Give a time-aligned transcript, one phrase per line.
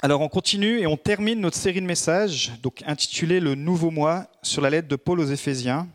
[0.00, 4.28] Alors on continue et on termine notre série de messages, donc intitulée Le Nouveau Mois
[4.42, 5.88] sur la lettre de Paul aux Éphésiens.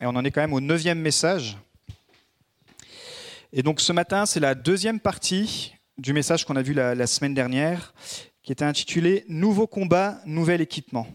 [0.00, 1.58] Et on en est quand même au neuvième message.
[3.52, 7.06] Et donc ce matin, c'est la deuxième partie du message qu'on a vu la, la,
[7.06, 7.92] semaine dernière,
[8.42, 11.06] qui était intitulé Nouveau combat, nouvel équipement.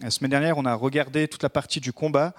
[0.00, 2.34] La semaine dernière, on a regardé toute la partie du combat,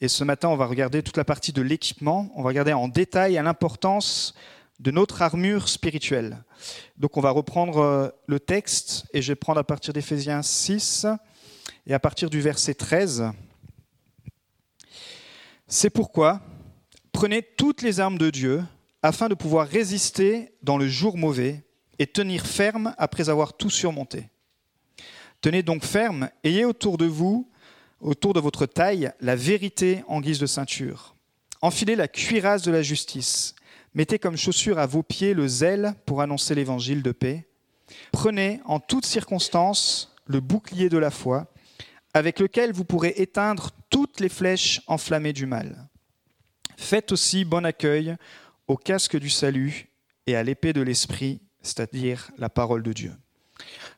[0.00, 2.30] et ce matin, on va regarder toute la partie de l'équipement.
[2.36, 4.34] On va regarder en détail à l'importance
[4.80, 6.42] de notre armure spirituelle.
[6.96, 11.06] Donc on va reprendre euh, le texte et je vais prendre à partir d'Éphésiens 6
[11.86, 13.30] et à partir du verset 13.
[15.68, 16.40] C'est pourquoi
[17.12, 18.62] prenez toutes les armes de Dieu
[19.02, 21.64] afin de pouvoir résister dans le jour mauvais
[21.98, 24.28] et tenir ferme après avoir tout surmonté.
[25.40, 27.50] Tenez donc ferme, ayez autour de vous,
[28.00, 31.14] autour de votre taille, la vérité en guise de ceinture.
[31.60, 33.54] Enfilez la cuirasse de la justice
[33.94, 37.46] Mettez comme chaussure à vos pieds le zèle pour annoncer l'évangile de paix.
[38.12, 41.52] Prenez en toutes circonstances le bouclier de la foi,
[42.12, 45.88] avec lequel vous pourrez éteindre toutes les flèches enflammées du mal.
[46.76, 48.16] Faites aussi bon accueil
[48.66, 49.88] au casque du salut
[50.26, 53.12] et à l'épée de l'esprit, c'est-à-dire la parole de Dieu.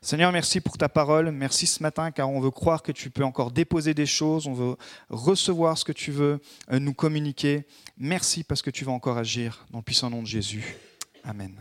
[0.07, 1.33] Seigneur, merci pour ta parole.
[1.33, 4.47] Merci ce matin car on veut croire que tu peux encore déposer des choses.
[4.47, 4.77] On veut
[5.09, 6.39] recevoir ce que tu veux
[6.71, 7.67] euh, nous communiquer.
[7.99, 10.77] Merci parce que tu vas encore agir dans le puissant nom de Jésus.
[11.25, 11.57] Amen.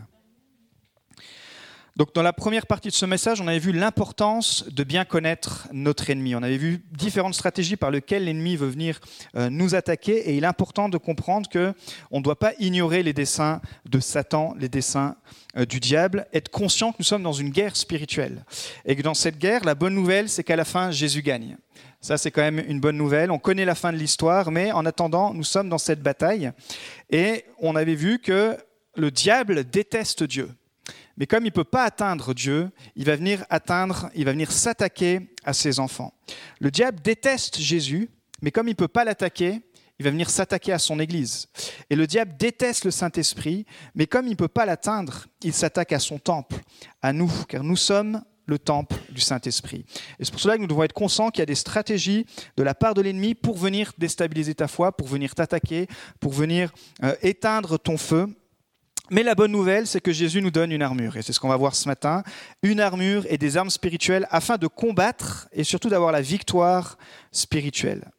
[1.96, 5.66] Donc dans la première partie de ce message, on avait vu l'importance de bien connaître
[5.72, 6.34] notre ennemi.
[6.34, 9.00] On avait vu différentes stratégies par lesquelles l'ennemi veut venir
[9.34, 11.72] euh, nous attaquer et il est important de comprendre que
[12.10, 15.16] on ne doit pas ignorer les desseins de Satan, les desseins
[15.56, 18.44] euh, du diable, être conscient que nous sommes dans une guerre spirituelle
[18.84, 21.56] et que dans cette guerre, la bonne nouvelle, c'est qu'à la fin, Jésus gagne.
[22.02, 23.30] Ça, c'est quand même une bonne nouvelle.
[23.30, 26.52] On connaît la fin de l'histoire, mais en attendant, nous sommes dans cette bataille.
[27.08, 28.58] Et on avait vu que
[28.96, 30.50] le diable déteste Dieu.
[31.16, 34.52] Mais comme il ne peut pas atteindre Dieu, il va venir atteindre, il va venir
[34.52, 36.14] s'attaquer à ses enfants.
[36.60, 38.10] Le diable déteste Jésus,
[38.42, 39.62] mais comme il ne peut pas l'attaquer,
[39.98, 41.48] il va venir s'attaquer à son Église.
[41.88, 45.92] Et le diable déteste le Saint-Esprit, mais comme il ne peut pas l'atteindre, il s'attaque
[45.92, 46.56] à son temple,
[47.00, 49.84] à nous, car nous sommes le temple du Saint-Esprit.
[50.18, 52.26] Et c'est pour cela que nous devons être conscients qu'il y a des stratégies
[52.56, 55.88] de la part de l'ennemi pour venir déstabiliser ta foi, pour venir t'attaquer,
[56.20, 56.72] pour venir
[57.02, 58.26] euh, éteindre ton feu.
[59.10, 61.48] Mais la bonne nouvelle, c'est que Jésus nous donne une armure, et c'est ce qu'on
[61.48, 62.22] va voir ce matin,
[62.62, 66.98] une armure et des armes spirituelles afin de combattre et surtout d'avoir la victoire
[67.30, 68.10] spirituelle.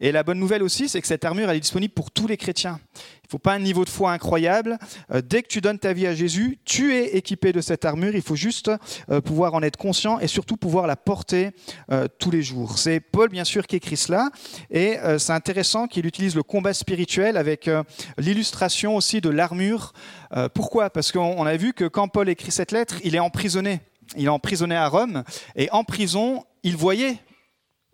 [0.00, 2.38] Et la bonne nouvelle aussi, c'est que cette armure, elle est disponible pour tous les
[2.38, 2.80] chrétiens.
[2.94, 4.78] Il ne faut pas un niveau de foi incroyable.
[5.12, 8.14] Euh, dès que tu donnes ta vie à Jésus, tu es équipé de cette armure.
[8.14, 8.70] Il faut juste
[9.10, 11.50] euh, pouvoir en être conscient et surtout pouvoir la porter
[11.92, 12.78] euh, tous les jours.
[12.78, 14.30] C'est Paul, bien sûr, qui écrit cela.
[14.70, 17.68] Et c'est intéressant qu'il utilise le combat spirituel avec
[18.18, 19.92] l'illustration aussi de l'armure.
[20.54, 20.90] pourquoi?
[20.90, 23.80] Parce qu'on a vu que quand Paul écrit cette lettre, il est emprisonné.
[24.16, 25.24] Il est emprisonné à Rome.
[25.56, 27.18] Et en prison, il voyait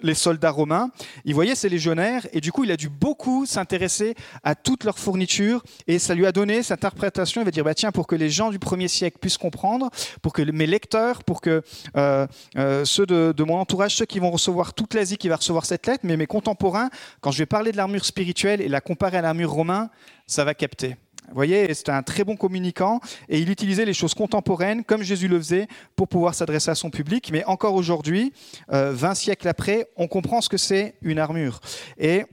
[0.02, 0.90] les soldats romains,
[1.24, 4.14] il voyait ces légionnaires et du coup il a dû beaucoup s'intéresser
[4.44, 7.40] à toutes leurs fournitures et ça lui a donné cette interprétation.
[7.40, 9.90] Il va dire bah tiens pour que les gens du premier siècle puissent comprendre,
[10.22, 11.62] pour que mes lecteurs, pour que
[11.96, 15.36] euh, euh, ceux de, de, mon entourage, ceux qui vont recevoir toute l'Asie qui va
[15.36, 16.90] recevoir cette lettre, mais mes contemporains,
[17.20, 19.88] quand je vais parler de l'armure spirituelle et la comparer à l'armure romaine,
[20.26, 20.96] ça va capter.
[21.28, 25.28] Vous voyez, c'était un très bon communicant et il utilisait les choses contemporaines comme Jésus
[25.28, 25.66] le faisait
[25.97, 27.31] pour pouvoir s'adresser à son public.
[27.32, 28.32] Mais encore aujourd'hui,
[28.69, 31.60] 20 euh, siècles après, on comprend ce que c'est une armure.
[31.98, 32.25] Et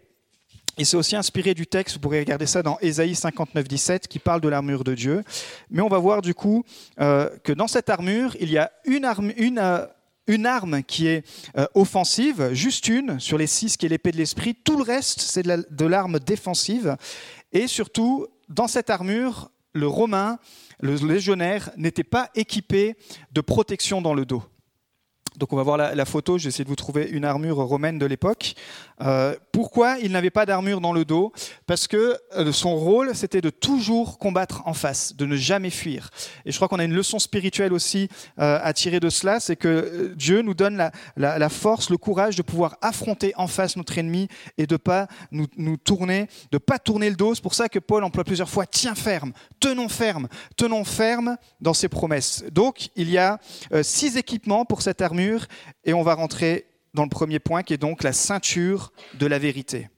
[0.77, 4.19] il s'est aussi inspiré du texte, vous pourrez regarder ça dans Ésaïe 59, 17, qui
[4.19, 5.23] parle de l'armure de Dieu.
[5.69, 6.63] Mais on va voir du coup
[6.99, 9.85] euh, que dans cette armure, il y a une arme, une, euh,
[10.27, 11.25] une arme qui est
[11.73, 14.55] offensive, juste une, sur les six qui est l'épée de l'esprit.
[14.55, 16.95] Tout le reste, c'est de l'arme défensive.
[17.51, 20.39] Et surtout, dans cette armure, le Romain,
[20.79, 22.95] le légionnaire, n'était pas équipé
[23.31, 24.43] de protection dans le dos.
[25.37, 28.05] Donc on va voir la, photo, j'ai essayé de vous trouver une armure romaine de
[28.05, 28.53] l'époque.
[29.01, 31.33] Euh, pourquoi il n'avait pas d'armure dans le dos?
[31.65, 36.09] Parce que euh, son rôle, c'était de toujours combattre en face, de ne jamais fuir.
[36.45, 39.55] Et je crois qu'on a une leçon spirituelle aussi euh, à tirer de cela, c'est
[39.55, 40.91] que Dieu nous donne la,
[41.39, 44.27] la, force, le courage de pouvoir affronter en face notre ennemi
[44.57, 47.33] et de pas nous, nous tourner, de pas tourner le dos.
[47.33, 51.73] C'est pour ça que Paul emploie plusieurs fois tiens ferme, tenons ferme, tenons ferme dans
[51.73, 52.43] ses promesses.
[52.51, 53.39] Donc il y a
[53.81, 55.22] six équipements pour cette armure
[55.83, 59.39] et on va rentrer dans le premier point qui est donc la ceinture de la
[59.39, 59.89] vérité.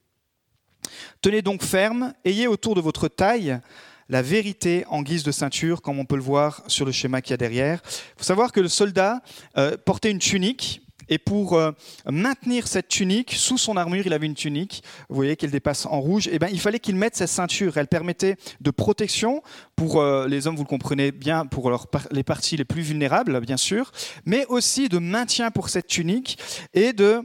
[1.22, 3.60] Tenez donc ferme, ayez autour de votre taille
[4.08, 7.32] la vérité en guise de ceinture, comme on peut le voir sur le schéma qu'il
[7.32, 7.82] y a derrière.
[7.84, 9.22] Il faut savoir que le soldat
[9.58, 11.72] euh, portait une tunique Et pour euh,
[12.10, 16.00] maintenir cette tunique, sous son armure, il avait une tunique, vous voyez qu'elle dépasse en
[16.00, 17.78] rouge, eh ben, il fallait qu'il mette sa ceinture.
[17.78, 19.44] Elle permettait de protection
[19.76, 21.72] pour euh, les hommes, vous le comprenez bien, pour
[22.12, 23.92] les parties les plus vulnérables, bien sûr,
[24.26, 26.38] mais aussi de maintien pour cette tunique
[26.74, 27.22] et de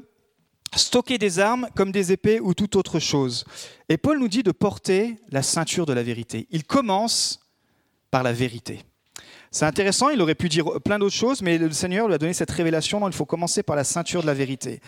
[0.76, 3.44] stocker des armes comme des épées ou toute autre chose.
[3.88, 6.46] Et Paul nous dit de porter la ceinture de la vérité.
[6.50, 7.40] Il commence
[8.10, 8.84] par la vérité.
[9.52, 12.32] C'est intéressant, il aurait pu dire plein d'autres choses, mais le Seigneur lui a donné
[12.32, 14.80] cette révélation, il faut commencer par la ceinture de la vérité.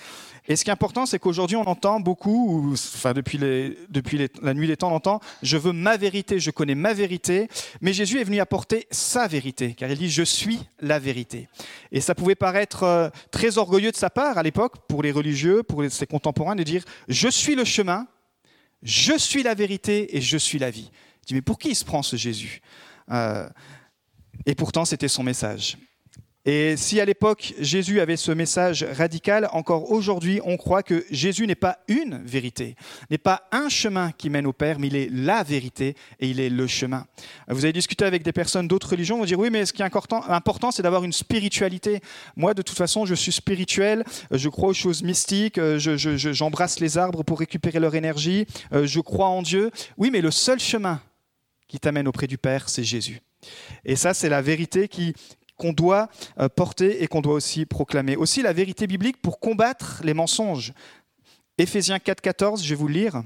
[0.47, 4.69] Et ce qui est important, c'est qu'aujourd'hui, on entend beaucoup, enfin depuis, depuis la nuit
[4.69, 7.49] des temps, on entend «je veux ma vérité, je connais ma vérité»,
[7.81, 11.49] mais Jésus est venu apporter sa vérité, car il dit «je suis la vérité».
[11.91, 15.65] Et ça pouvait paraître euh, très orgueilleux de sa part à l'époque, pour les religieux,
[15.65, 18.07] pour ses contemporains, de dire «je suis le chemin,
[18.85, 20.93] je suis la vérité et je suis la vie».
[21.23, 22.63] Je dis «mais pour qui il se prend ce Jésus?
[23.11, 23.49] Euh,
[24.47, 25.79] et pourtant, c'était son message.
[26.45, 31.47] Et si à l'époque Jésus avait ce message radical, encore aujourd'hui on croit que Jésus
[31.47, 32.75] n'est pas une vérité,
[33.11, 36.41] n'est pas un chemin qui mène au Père, mais il est la vérité et il
[36.41, 37.07] est le chemin.
[37.47, 39.85] Vous avez discuté avec des personnes d'autres religions, vous dire oui, mais ce qui est
[39.85, 42.01] important, c'est d'avoir une spiritualité.
[42.35, 44.03] Moi, de toute façon, je suis spirituel,
[44.33, 49.43] je crois aux choses mystiques, j'embrasse les arbres pour récupérer leur énergie, je crois en
[49.43, 49.71] Dieu.
[49.97, 51.01] Oui, mais le seul chemin
[51.69, 53.21] qui t'amène auprès du Père, c'est Jésus.
[53.85, 54.89] Et ça, c'est la vérité
[55.57, 56.09] qu'on doit
[56.39, 58.17] euh, porter et qu'on doit aussi proclamer.
[58.17, 60.73] Aussi la vérité biblique pour combattre les mensonges.
[61.59, 63.23] Éphésiens 4,14, je vais vous le lire.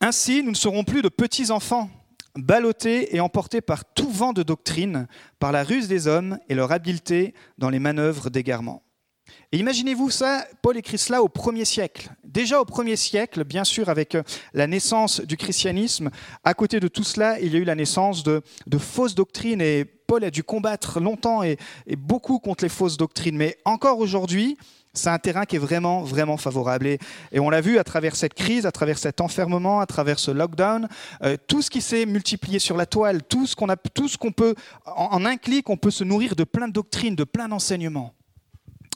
[0.00, 1.90] Ainsi, nous ne serons plus de petits enfants,
[2.36, 5.08] ballottés et emportés par tout vent de doctrine,
[5.38, 8.82] par la ruse des hommes et leur habileté dans les manœuvres d'égarement.
[9.52, 12.10] Et imaginez-vous ça, Paul écrit cela au premier siècle.
[12.24, 14.22] Déjà au premier siècle, bien sûr, avec euh,
[14.54, 16.10] la naissance du christianisme,
[16.42, 18.42] à côté de tout cela, il y a eu la naissance de,
[18.78, 21.58] fausses doctrines et Paul a dû combattre longtemps et,
[21.96, 23.36] beaucoup contre les fausses doctrines.
[23.36, 24.58] Mais encore aujourd'hui,
[24.92, 26.86] c'est un terrain qui est vraiment, vraiment favorable.
[26.86, 26.98] Et,
[27.38, 30.88] on l'a vu à travers cette crise, à travers cet enfermement, à travers ce lockdown,
[31.22, 34.18] euh, tout ce qui s'est multiplié sur la toile, tout ce qu'on a, tout ce
[34.18, 34.56] qu'on peut,
[34.86, 38.12] en, en un clic, on peut se nourrir de plein de doctrines, de plein d'enseignements.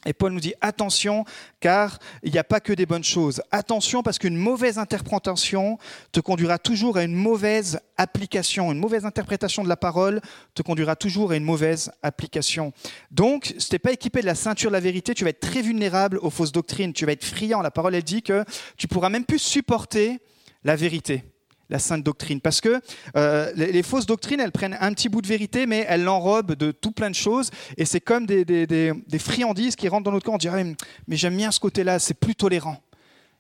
[0.07, 1.25] Et Paul nous dit attention,
[1.61, 3.43] car il n'y a pas que des bonnes choses.
[3.51, 5.79] Attention, parce qu'une mauvaise interprétation
[6.13, 8.73] te conduira toujours à une mauvaise application.
[8.73, 10.21] Une mauvaise interprétation de la parole
[10.55, 12.73] te conduira toujours à une mauvaise application.
[13.11, 15.41] Donc, si tu n'es pas équipé de la ceinture de la vérité, tu vas être
[15.41, 16.93] très vulnérable aux fausses doctrines.
[16.93, 17.61] Tu vas être friand.
[17.61, 18.45] La parole, elle dit que
[18.77, 20.21] tu pourras même plus supporter
[20.65, 21.25] la vérité
[21.71, 22.41] la sainte doctrine.
[22.41, 22.81] Parce que
[23.17, 26.73] euh, les, fausses doctrines, elles prennent un petit bout de vérité, mais elles l'enrobent de
[26.73, 27.51] tout plein de choses.
[27.79, 30.35] Et c'est comme des, friandises qui rentrent dans notre corps.
[30.35, 30.75] On dirait,
[31.07, 32.83] mais j'aime bien ce côté-là, c'est plus tolérant.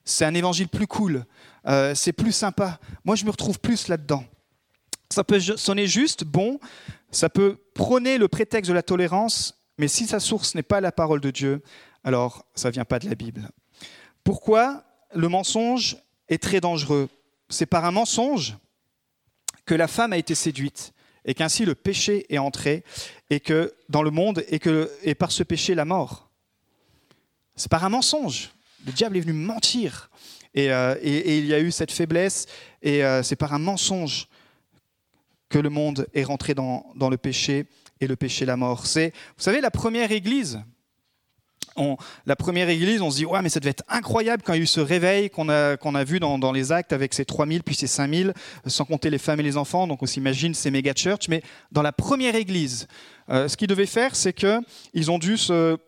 [0.04, 1.26] C'est un évangile plus cool.
[1.66, 2.78] Euh, c'est plus sympa.
[3.04, 4.24] Moi, je me retrouve plus là-dedans.
[5.10, 6.60] Ça peut sonner juste, bon,
[7.10, 10.92] ça peut prôner le prétexte de la tolérance, mais si sa source n'est pas la
[10.92, 11.62] parole de Dieu,
[12.04, 13.50] alors ça ne vient pas de la Bible.
[14.22, 15.96] Pourquoi le mensonge
[16.28, 17.08] est très dangereux?
[17.50, 18.56] C'est par un mensonge
[19.66, 20.92] que la femme a été séduite
[21.24, 22.82] et qu'ainsi le péché est entré
[23.28, 24.60] et que dans le monde et
[25.02, 26.30] et par ce péché la mort.
[27.56, 28.50] C'est par un mensonge.
[28.86, 30.10] Le diable est venu mentir
[30.54, 32.46] et, euh, il y a eu cette faiblesse
[32.82, 34.28] et euh, c'est par un mensonge
[35.50, 37.66] que le monde est rentré dans, dans le péché
[38.00, 38.86] et le péché la mort.
[38.86, 40.60] C'est vous savez la première église
[42.26, 44.60] la première église, on se dit, ouais, mais ça devait être incroyable quand il y
[44.60, 47.74] a eu ce réveil qu'on a, a vu dans, les actes avec ces 3000 puis
[47.74, 48.32] ces 5000,
[48.66, 49.86] sans compter les femmes et les enfants.
[49.86, 51.28] Donc on s'imagine ces méga church.
[51.28, 51.42] Mais
[51.72, 52.86] dans la première église,
[53.30, 55.36] euh, ce qu'ils devaient faire, c'est qu'ils ont dû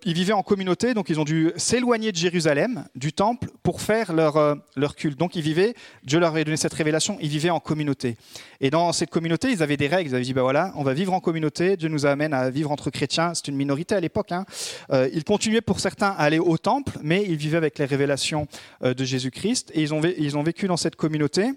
[0.04, 4.12] ils vivaient en communauté, donc ils ont dû s'éloigner de Jérusalem, du temple, pour faire
[4.12, 5.18] leur, euh, leur culte.
[5.18, 8.16] Donc ils vivaient, Dieu leur avait donné cette révélation, ils vivaient en communauté.
[8.60, 10.10] Et dans cette communauté, ils avaient des règles.
[10.10, 11.76] Ils avaient dit, ben voilà, on va vivre en communauté.
[11.76, 13.34] Dieu nous amène à vivre entre chrétiens.
[13.34, 14.30] C'est une minorité à l'époque.
[14.30, 14.44] Hein.
[14.92, 18.46] Euh, ils continuaient pour certains à aller au temple, mais ils vivaient avec les révélations
[18.82, 21.50] de Jésus-Christ et ils ont vécu dans cette communauté.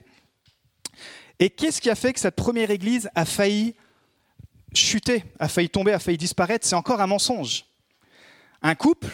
[1.39, 3.75] Et qu'est-ce qui a fait que cette première église a failli
[4.74, 7.66] chuté, a failli tomber, a failli disparaître, c'est encore un mensonge.
[8.62, 9.08] Un couple,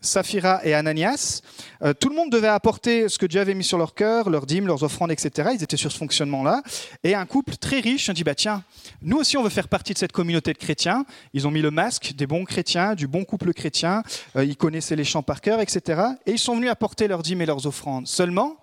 [0.00, 1.42] Saphira et Ananias,
[1.82, 4.46] euh, tout le monde devait apporter ce que Dieu avait mis sur leur cœur, leurs
[4.46, 5.50] dîmes, leurs offrandes, etc.
[5.54, 6.62] Ils étaient sur ce fonctionnement-là.
[7.04, 8.62] Et un couple très riche, on dit, bah tiens,
[9.02, 11.04] nous aussi on veut faire partie de cette communauté de chrétiens.
[11.34, 14.02] Ils ont mis le masque des bons chrétiens, du bon couple chrétien,
[14.36, 16.02] euh, ils connaissaient les chants par cœur, etc.
[16.26, 18.06] Et ils sont venus apporter leurs dîmes et leurs offrandes.
[18.06, 18.56] Seulement,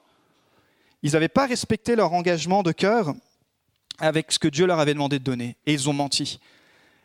[1.04, 3.14] ils n'avaient pas respecté leur engagement de cœur
[4.00, 5.56] avec ce que Dieu leur avait demandé de donner.
[5.66, 6.40] Et ils ont menti.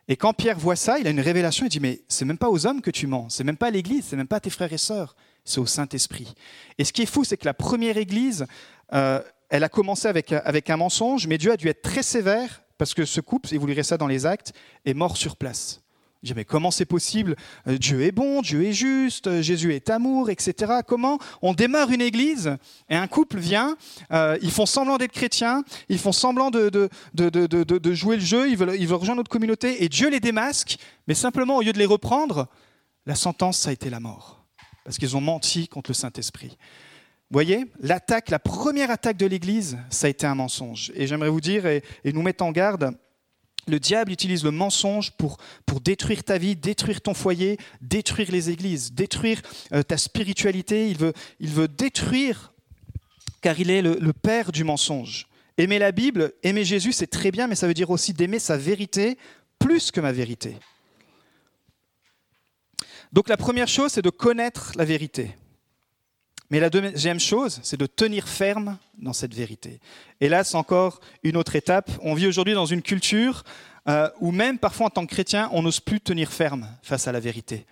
[0.09, 2.49] Et quand Pierre voit ça, il a une révélation, il dit, mais c'est même pas
[2.49, 4.51] aux hommes que tu mens, c'est même pas à l'Église, c'est même pas à tes
[4.51, 5.15] frères et sœurs,
[5.45, 6.35] c'est au Saint-Esprit.
[6.79, 8.47] Et ce qui est fou, c'est que la première Église,
[8.95, 12.63] euh, elle a commencé avec, avec un mensonge, mais Dieu a dû être très sévère,
[12.79, 14.55] parce que ce couple, et vous lirez ça dans les actes,
[14.87, 15.83] est mort sur place.
[16.25, 17.37] Je mais comment c'est possible?
[17.69, 20.81] Euh, Dieu est bon, Dieu est juste, euh, Jésus est amour, etc.
[20.85, 22.57] Comment on démarre une église
[22.89, 23.77] et un couple vient,
[24.11, 28.51] euh, ils font semblant d'être chrétiens, ils font semblant de, de, de, jouer le jeu,
[28.51, 31.73] ils veulent, ils veulent rejoindre notre communauté et Dieu les démasque, mais simplement au lieu
[31.73, 32.49] de les reprendre,
[33.07, 34.45] la sentence, ça a été la mort.
[34.85, 36.59] Parce qu'ils ont menti contre le Saint-Esprit.
[37.31, 40.91] Vous voyez, l'attaque, la première attaque de l'Église, ça a été un mensonge.
[40.97, 42.97] Et j'aimerais vous dire et, et nous mettre en garde,
[43.69, 45.39] le diable utilise le mensonge pour,
[45.81, 49.41] détruire ta vie, détruire ton foyer, détruire les églises, détruire
[49.73, 50.89] euh, ta spiritualité.
[50.91, 52.53] Il veut, il veut détruire,
[53.41, 55.29] car il est le, le père du mensonge.
[55.57, 58.57] Aimer la Bible, aimer Jésus, c'est très bien, mais ça veut dire aussi d'aimer sa
[58.57, 59.19] vérité
[59.59, 60.57] plus que ma vérité.
[63.13, 65.35] Donc la première chose, c'est de connaître la vérité.
[66.51, 69.81] Mais la deuxième chose, c'est de tenir ferme dans cette vérité.
[70.21, 71.91] Et là, c'est encore une autre étape.
[72.03, 73.45] On vit aujourd'hui dans une culture
[73.89, 77.13] euh, où même parfois en tant que chrétien, on n'ose plus tenir ferme face à
[77.13, 77.67] la vérité.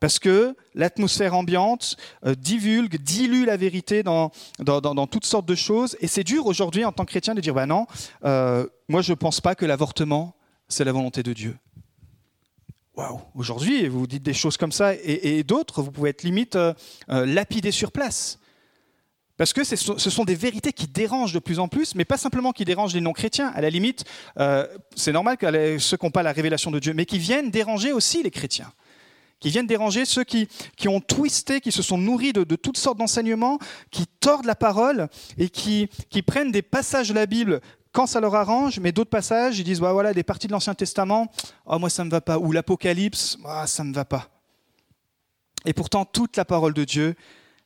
[0.00, 4.30] Parce que l'atmosphère ambiante euh, divulgue, dilue la vérité dans,
[5.10, 5.96] toutes sortes de choses.
[6.00, 7.86] Et c'est dur aujourd'hui en tant que chrétien de dire, bah non,
[8.24, 10.34] euh, moi je ne pense pas que l'avortement,
[10.68, 11.56] c'est la volonté de Dieu.
[12.96, 16.72] Waouh, aujourd'hui, vous dites des choses comme ça, et, d'autres, vous pouvez être limite euh,
[17.10, 18.38] euh, lapidé sur place.
[19.36, 19.74] Parce que ce
[20.10, 23.00] sont des vérités qui dérangent de plus en plus, mais pas simplement qui dérangent les
[23.00, 23.50] non-chrétiens.
[23.56, 24.04] À la limite,
[24.38, 27.50] euh, c'est normal que ceux qui n'ont pas la révélation de Dieu, mais qui viennent
[27.50, 28.72] déranger aussi les chrétiens.
[29.40, 30.46] Qui viennent déranger ceux qui,
[30.86, 33.58] ont twisté, qui se sont nourris de, toutes sortes d'enseignements,
[33.90, 35.88] qui tordent la parole et qui
[36.24, 37.60] prennent des passages de la Bible
[37.94, 40.74] quand ça leur arrange, mais d'autres passages, ils disent bah, voilà, des parties de l'Ancien
[40.74, 41.30] Testament,
[41.64, 44.28] oh, moi ça ne me va pas, ou l'Apocalypse, oh, ça ne me va pas.
[45.64, 47.14] Et pourtant, toute la parole de Dieu,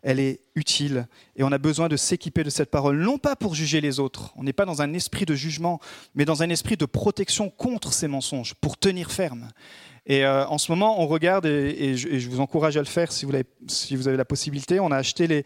[0.03, 3.55] elle est utile et on a besoin de s'équiper de cette parole, non pas pour
[3.55, 5.81] juger les autres, on n'est pas dans un esprit de jugement,
[6.15, 9.49] mais dans un esprit de protection contre ces mensonges, pour tenir ferme.
[10.09, 13.27] Et euh, en ce moment, on regarde, et, je, vous encourage à le faire si
[13.27, 13.35] vous,
[14.09, 15.45] avez, la possibilité, on a acheté les,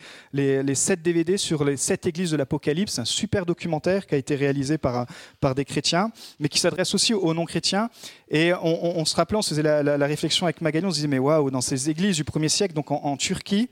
[0.62, 4.36] les, 7 DVD sur les 7 églises de l'Apocalypse, un super documentaire qui a été
[4.36, 5.06] réalisé par,
[5.40, 7.90] par des chrétiens, mais qui s'adresse aussi aux non-chrétiens.
[8.30, 11.18] Et on, se rappelait, on se faisait la, réflexion avec Magali, on se disait, mais
[11.18, 13.68] waouh, dans ces églises du 1er siècle, donc en Turquie,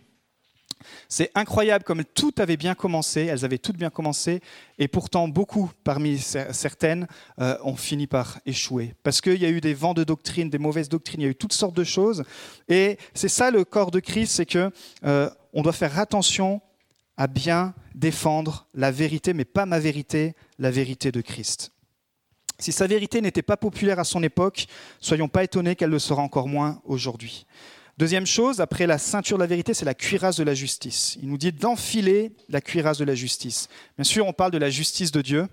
[1.08, 4.40] c'est incroyable comme tout avait bien commencé, elles avaient toutes bien commencé,
[4.78, 7.06] et pourtant beaucoup parmi certaines
[7.40, 8.94] euh, ont fini par échouer.
[9.02, 11.30] Parce qu'il y a eu des vents de doctrine, des mauvaises doctrines, il y a
[11.30, 12.24] eu toutes sortes de choses.
[12.68, 14.70] Et c'est ça le corps de Christ, c'est que
[15.04, 16.60] euh, on doit faire attention
[17.16, 21.72] à bien défendre la vérité, mais pas ma vérité, la vérité de Christ.
[22.58, 24.66] Si sa vérité n'était pas populaire à son époque,
[25.00, 27.46] soyons pas étonnés qu'elle le sera encore moins aujourd'hui.
[28.00, 31.18] Deuxième chose, après la ceinture de la vérité, c'est la cuirasse de la justice.
[31.20, 33.68] Il nous dit d'enfiler la cuirasse de la justice.
[33.98, 35.46] Bien sûr, on parle de la justice de Dieu,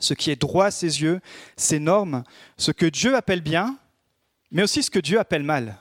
[0.00, 1.20] ce qui est droit à ses yeux,
[1.56, 2.24] ses normes,
[2.56, 3.78] ce que Dieu appelle bien,
[4.50, 5.78] mais aussi ce que Dieu appelle mal.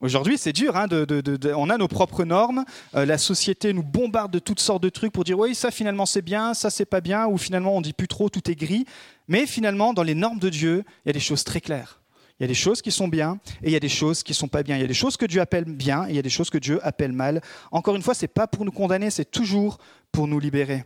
[0.00, 0.86] Aujourd'hui, c'est dur, hein,
[1.54, 5.12] on a nos propres normes, euh, la société nous bombarde de toutes sortes de trucs
[5.12, 7.92] pour dire oui, ça finalement c'est bien, ça c'est pas bien, ou finalement on dit
[7.92, 8.86] plus trop, tout est gris.
[9.28, 12.01] Mais finalement, dans les normes de Dieu, il y a des choses très claires.
[12.38, 14.32] Il y a des choses qui sont bien et il y a des choses qui
[14.32, 14.76] ne sont pas bien.
[14.76, 16.50] Il y a des choses que Dieu appelle bien et il y a des choses
[16.50, 17.40] que Dieu appelle mal.
[17.70, 19.78] Encore une fois, ce n'est pas pour nous condamner, c'est toujours
[20.10, 20.84] pour nous libérer.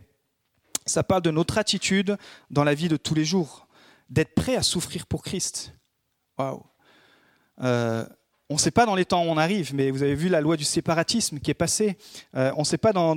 [0.85, 2.17] Ça parle de notre attitude
[2.49, 3.67] dans la vie de tous les jours,
[4.09, 5.73] d'être prêt à souffrir pour Christ.
[6.37, 6.63] Waouh!
[8.49, 10.39] On ne sait pas dans les temps où on arrive, mais vous avez vu la
[10.39, 11.97] loi du séparatisme qui est passée.
[12.33, 13.13] Euh, on ne sait pas dans,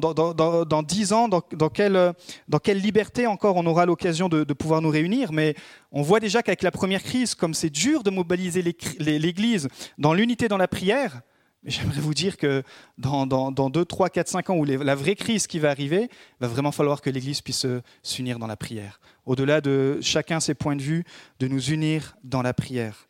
[0.83, 2.15] dix ans dans, quelle,
[2.49, 5.31] dans, liberté encore on aura l'occasion de, pouvoir nous réunir.
[5.31, 5.55] Mais
[5.93, 8.61] on voit déjà qu'avec la première crise, comme c'est dur de mobiliser
[8.99, 9.69] l'Église
[9.99, 11.21] dans l'unité dans la prière,
[11.65, 12.65] j'aimerais vous dire que
[12.99, 16.41] dans, dans, 2, 3, 4, 5 ans, où la vraie crise qui va arriver, il
[16.41, 17.69] va vraiment falloir que l'Église puisse
[18.03, 18.99] s'unir dans la prière.
[19.27, 21.05] Au-delà de chacun ses points de vue,
[21.39, 23.07] de nous unir dans la prière.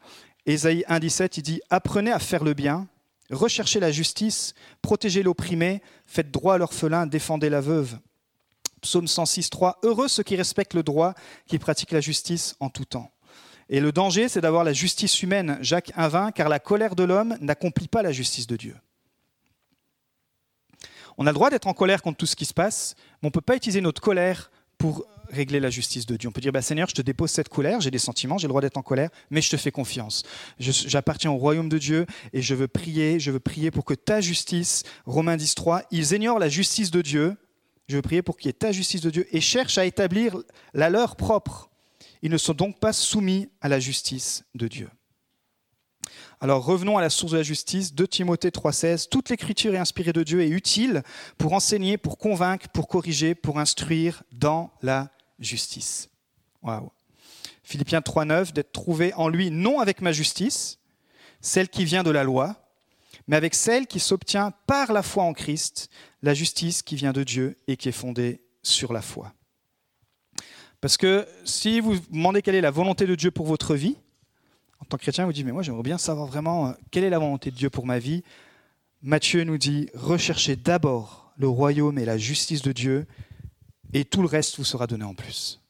[0.47, 2.89] Ésaïe 1,17, il dit Apprenez à faire le bien,
[3.31, 7.99] recherchez la justice, protégez l'opprimé, faites droit à l'orphelin, défendez la veuve.
[8.81, 11.15] Psaume 106, 3 Heureux ceux qui respectent le droit,
[11.47, 13.13] qui pratiquent la justice en tout temps.
[13.69, 17.37] Et le danger, c'est d'avoir la justice humaine, Jacques 1,20, car la colère de l'homme
[17.41, 18.77] n'accomplit pas la justice de Dieu.
[21.19, 23.29] On a le droit d'être en colère contre tout ce qui se passe, mais on
[23.29, 26.29] ne peut pas utiliser notre colère pour régler la justice de Dieu.
[26.29, 28.51] On peut dire, bah, Seigneur, je te dépose cette colère, j'ai des sentiments, j'ai le
[28.51, 30.25] droit d'être en colère, mais je te fais confiance.
[30.59, 34.21] J'appartiens au royaume de Dieu et je veux prier, je veux prier pour que ta
[34.21, 37.37] justice, Romains 10, 3, ils ignorent la justice de Dieu.
[37.89, 40.37] Je veux prier pour qu'il y ait ta justice de Dieu et cherchent à établir
[40.75, 41.71] la leur propre.
[42.23, 44.89] Ils ne sont donc pas soumis à la justice de Dieu.
[46.43, 49.09] Alors revenons à la source de la justice, 2 Timothée 3,16.
[49.11, 51.03] Toute l'écriture est inspirée de Dieu et utile
[51.37, 55.11] pour enseigner, pour convaincre, pour corriger, pour instruire dans la
[55.41, 56.09] justice.
[57.63, 60.79] Philippiens 3.9, d'être trouvé en lui, non avec ma justice,
[61.41, 62.57] celle qui vient de la loi,
[63.27, 65.89] mais avec celle qui s'obtient par la foi en Christ,
[66.23, 69.33] la justice qui vient de Dieu et qui est fondée sur la foi.
[70.81, 73.97] Parce que si vous demandez quelle est la volonté de Dieu pour votre vie,
[74.81, 77.11] en tant que chrétien, vous dites, mais moi j'aimerais bien savoir vraiment euh, quelle est
[77.11, 78.23] la volonté de Dieu pour ma vie.
[79.03, 83.07] Matthieu nous dit, recherchez d'abord le royaume et la justice de Dieu,
[83.93, 85.61] et tout le reste vous sera donné en plus.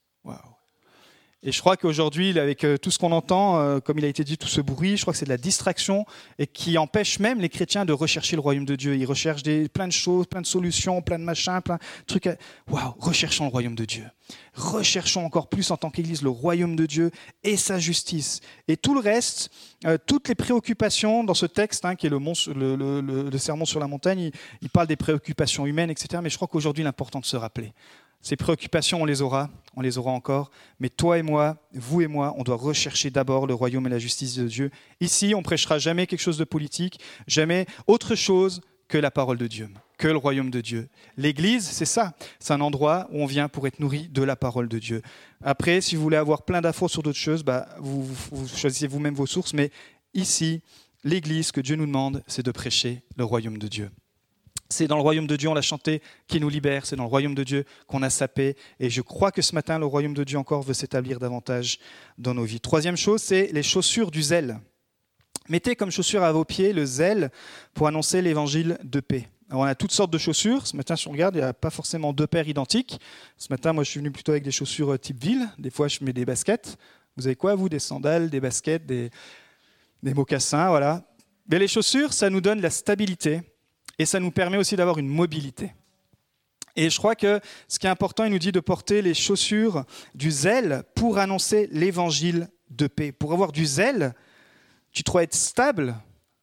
[1.42, 4.24] Et je crois qu'aujourd'hui, avec euh, tout ce qu'on entend, euh, comme il a été
[4.24, 6.04] dit, tout ce bruit, je crois que c'est de la distraction
[6.38, 8.94] et qui empêche même les chrétiens de rechercher le royaume de Dieu.
[8.94, 12.28] Ils recherchent des, plein de choses, plein de solutions, plein de machins, plein de trucs.
[12.68, 14.04] Waouh, recherchons le royaume de Dieu.
[14.52, 17.10] Recherchons encore plus en tant qu'Église le royaume de Dieu
[17.42, 18.42] et sa justice.
[18.68, 19.50] Et tout le reste,
[19.86, 22.20] euh, toutes les préoccupations dans ce texte, hein, qui est le,
[23.30, 26.20] le, sermon sur la montagne, il, il parle des préoccupations humaines, etc.
[26.22, 27.72] Mais je crois qu'aujourd'hui, l'important de se rappeler,
[28.20, 32.06] ces préoccupations, on les aura, on les aura encore, mais toi et moi, vous et
[32.06, 34.70] moi, on doit rechercher d'abord le royaume et la justice de Dieu.
[35.00, 39.46] Ici, on prêchera jamais quelque chose de politique, jamais autre chose que la parole de
[39.46, 40.88] Dieu, que le royaume de Dieu.
[41.16, 44.68] L'Église, c'est ça, c'est un endroit où on vient pour être nourri de la parole
[44.68, 45.00] de Dieu.
[45.42, 49.14] Après, si vous voulez avoir plein d'infos sur d'autres choses, bah, vous, vous choisissez vous-même
[49.14, 49.70] vos sources, mais
[50.12, 50.60] ici,
[51.04, 53.90] l'Église, que Dieu nous demande, c'est de prêcher le royaume de Dieu.
[54.72, 56.86] C'est dans le royaume de Dieu, on l'a chanté, qui nous libère.
[56.86, 58.54] C'est dans le royaume de Dieu qu'on a sa paix.
[58.78, 61.80] Et je crois que ce matin, le royaume de Dieu encore veut s'établir davantage
[62.18, 62.60] dans nos vies.
[62.60, 64.60] Troisième chose, c'est les chaussures du zèle.
[65.48, 67.32] Mettez comme chaussure à vos pieds le zèle
[67.74, 69.28] pour annoncer l'évangile de paix.
[69.50, 70.64] on a toutes sortes de chaussures.
[70.68, 73.00] Ce matin, si on regarde, il n'y a pas forcément deux paires identiques.
[73.36, 75.48] Ce matin, moi, je suis venu plutôt avec des chaussures type ville.
[75.58, 76.78] Des fois, je mets des baskets.
[77.16, 79.10] Vous avez quoi, vous Des sandales, des baskets, des,
[80.00, 81.02] des mocassins, voilà.
[81.48, 83.42] Mais les chaussures, ça nous donne la stabilité
[84.00, 85.74] et ça nous permet aussi d'avoir une mobilité.
[86.74, 87.38] Et je crois que
[87.68, 91.68] ce qui est important, il nous dit de porter les chaussures du zèle pour annoncer
[91.70, 93.12] l'évangile de paix.
[93.12, 94.14] Pour avoir du zèle,
[94.90, 95.94] tu dois être stable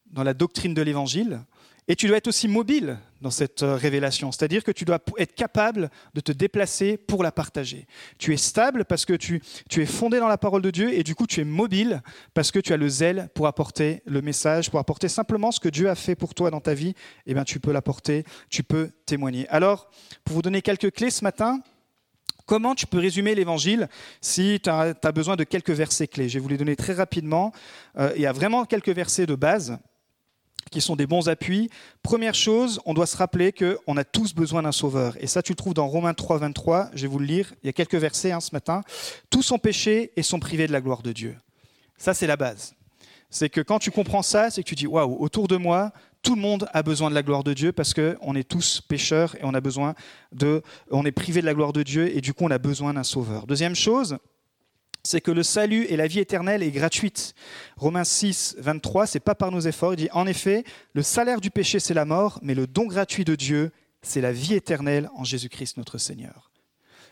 [0.06, 1.40] dans la doctrine de l'évangile,
[1.88, 5.34] et tu dois être aussi mobile dans cette euh, révélation, c'est-à-dire que tu dois être
[5.34, 7.86] capable de te déplacer pour la partager.
[8.18, 11.02] Tu es stable parce que tu, tu es fondé dans la parole de Dieu et
[11.02, 12.02] du coup tu es mobile
[12.34, 15.68] parce que tu as le zèle pour apporter le message, pour apporter simplement ce que
[15.68, 16.94] Dieu a fait pour toi dans ta vie,
[17.26, 19.48] eh bien tu peux l'apporter, tu peux témoigner.
[19.48, 19.90] Alors,
[20.24, 21.60] pour vous donner quelques clés ce matin,
[22.48, 23.88] Comment tu peux résumer l'évangile
[24.22, 26.30] si tu as, besoin de quelques versets clés?
[26.30, 27.52] Je vais vous les donner très rapidement.
[27.98, 29.78] Euh, il y a vraiment quelques versets de base
[30.68, 31.70] qui sont des bons appuis.
[32.02, 35.16] Première chose, on doit se rappeler qu'on a tous besoin d'un sauveur.
[35.20, 36.90] Et ça, tu le trouves dans Romains 3, 23.
[36.94, 37.54] Je vais vous le lire.
[37.62, 38.82] Il y a quelques versets hein, ce matin.
[39.30, 41.36] Tous sont péchés et sont privés de la gloire de Dieu.
[41.96, 42.74] Ça, c'est la base.
[43.30, 46.34] C'est que quand tu comprends ça, c'est que tu dis waouh, autour de moi, tout
[46.34, 49.40] le monde a besoin de la gloire de Dieu parce qu'on est tous pécheurs et
[49.44, 49.94] on a besoin
[50.32, 52.94] de, on est privé de la gloire de Dieu et du coup on a besoin
[52.94, 53.46] d'un sauveur.
[53.46, 54.18] Deuxième chose,
[55.08, 57.34] c'est que le salut et la vie éternelle est gratuite.
[57.76, 59.94] Romains 6, 23, c'est pas par nos efforts.
[59.94, 63.24] Il dit en effet, le salaire du péché c'est la mort, mais le don gratuit
[63.24, 63.70] de Dieu
[64.02, 66.47] c'est la vie éternelle en Jésus-Christ notre Seigneur.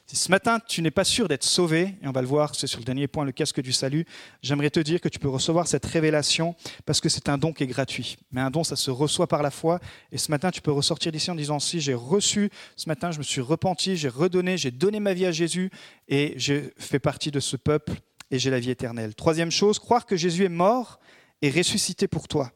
[0.06, 2.68] Si ce matin tu n'es pas sûr d'être sauvé, et on va le voir, c'est
[2.68, 4.06] sur le dernier point, le casque du salut,
[4.40, 7.64] j'aimerais te dire que tu peux recevoir cette révélation parce que c'est un don qui
[7.64, 8.16] est gratuit.
[8.30, 9.80] Mais un don, ça se reçoit par la foi.
[10.12, 13.18] Et ce matin, tu peux ressortir d'ici en disant, si j'ai reçu, ce matin, je
[13.18, 15.70] me suis repenti, j'ai redonné, j'ai donné ma vie à Jésus
[16.06, 17.94] et j'ai fait partie de ce peuple
[18.30, 19.12] et j'ai la vie éternelle.
[19.16, 21.00] Troisième chose, croire que Jésus est mort
[21.42, 22.52] et ressuscité pour toi.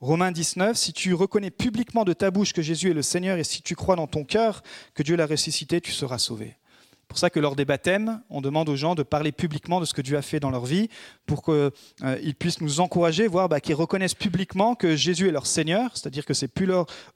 [0.00, 3.44] Romains 19, si tu reconnais publiquement de ta bouche que Jésus est le Seigneur et
[3.44, 4.62] si tu crois dans ton cœur
[4.94, 6.56] que Dieu l'a ressuscité, tu seras sauvé.
[6.92, 9.84] C'est pour ça que lors des baptêmes, on demande aux gens de parler publiquement de
[9.84, 10.88] ce que Dieu a fait dans leur vie
[11.26, 11.70] pour qu'ils
[12.04, 16.24] euh, puissent nous encourager, voire bah, qu'ils reconnaissent publiquement que Jésus est leur Seigneur, c'est-à-dire
[16.24, 16.70] que c'est plus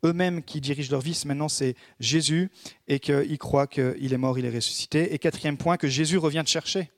[0.04, 2.50] eux-mêmes qui dirigent leur vie, maintenant c'est Jésus
[2.86, 5.14] et qu'ils croient qu'il est mort, il est ressuscité.
[5.14, 6.90] Et quatrième point, que Jésus revient te chercher.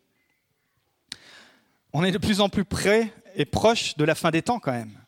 [1.92, 4.72] On est de plus en plus près et proche de la fin des temps quand
[4.72, 4.98] même.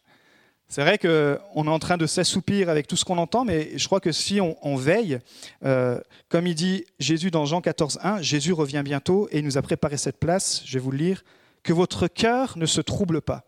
[0.70, 3.86] C'est vrai qu'on est en train de s'assoupir avec tout ce qu'on entend, mais je
[3.86, 5.18] crois que si on, veille,
[5.64, 9.56] euh, comme il dit Jésus dans Jean 14, 1, Jésus revient bientôt et il nous
[9.56, 11.24] a préparé cette place, je vais vous le lire,
[11.62, 13.44] que votre cœur ne se trouble pas.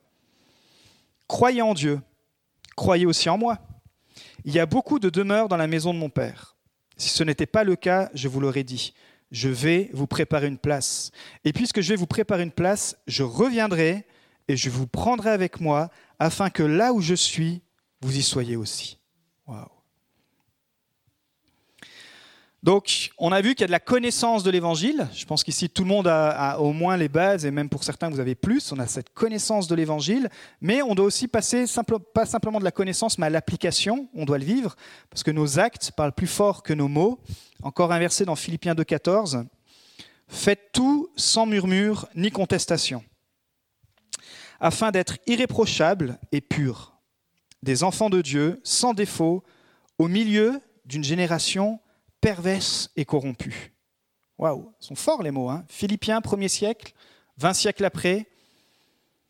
[1.29, 2.01] Croyez en Dieu,
[2.75, 3.59] croyez aussi en moi.
[4.47, 6.57] Il y a beaucoup de demeures dans la maison de mon Père.
[6.97, 8.95] Si ce n'était pas le cas, je vous l'aurais dit.
[9.31, 11.13] Je vais vous préparer une place.
[11.45, 14.07] Et puisque je vais vous préparer une place, je reviendrai
[14.51, 17.63] et je vous prendrai avec moi afin que là où je suis,
[18.01, 18.99] vous y soyez aussi.
[22.63, 25.09] Donc, on a vu qu'il y a de la connaissance de l'évangile.
[25.15, 28.11] Je pense qu'ici, tout le monde a, au moins les bases, et même pour certains,
[28.11, 28.73] vous avez plus.
[28.73, 30.29] On a cette connaissance de l'évangile,
[30.61, 31.65] mais on doit aussi passer
[32.13, 34.09] pas simplement de la connaissance, mais à l'application.
[34.15, 34.77] On doit le vivre,
[35.09, 37.21] parce que nos actes parlent plus fort que nos mots.
[37.63, 39.47] Encore un verset dans Philippiens 2,14.
[40.29, 43.03] Faites tout sans murmure ni contestation,
[44.61, 46.95] afin d'être irréprochables et purs,
[47.63, 49.43] des enfants de Dieu, sans défaut,
[49.99, 51.81] au milieu d'une génération
[52.21, 53.73] perverse et corrompue.
[54.39, 55.51] Waouh, sont forts les mots.
[55.51, 56.95] Hein Philippiens, premier siècle,
[57.39, 58.27] 20 siècles après,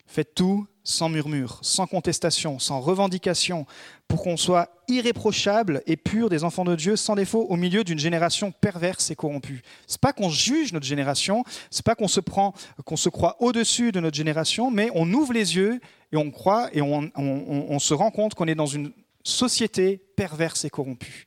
[0.06, 3.66] faites tout sans murmure, sans contestation, sans revendication,
[4.08, 7.98] pour qu'on soit irréprochable et pur des enfants de Dieu, sans défaut, au milieu d'une
[7.98, 9.62] génération perverse et corrompue.
[9.86, 13.92] C'est pas qu'on juge notre génération, c'est pas qu'on se prend, qu'on se croit au-dessus
[13.92, 15.80] de notre génération, mais on ouvre les yeux
[16.12, 20.70] et on croit et on se rend compte qu'on est dans une société perverse et
[20.70, 21.26] corrompue.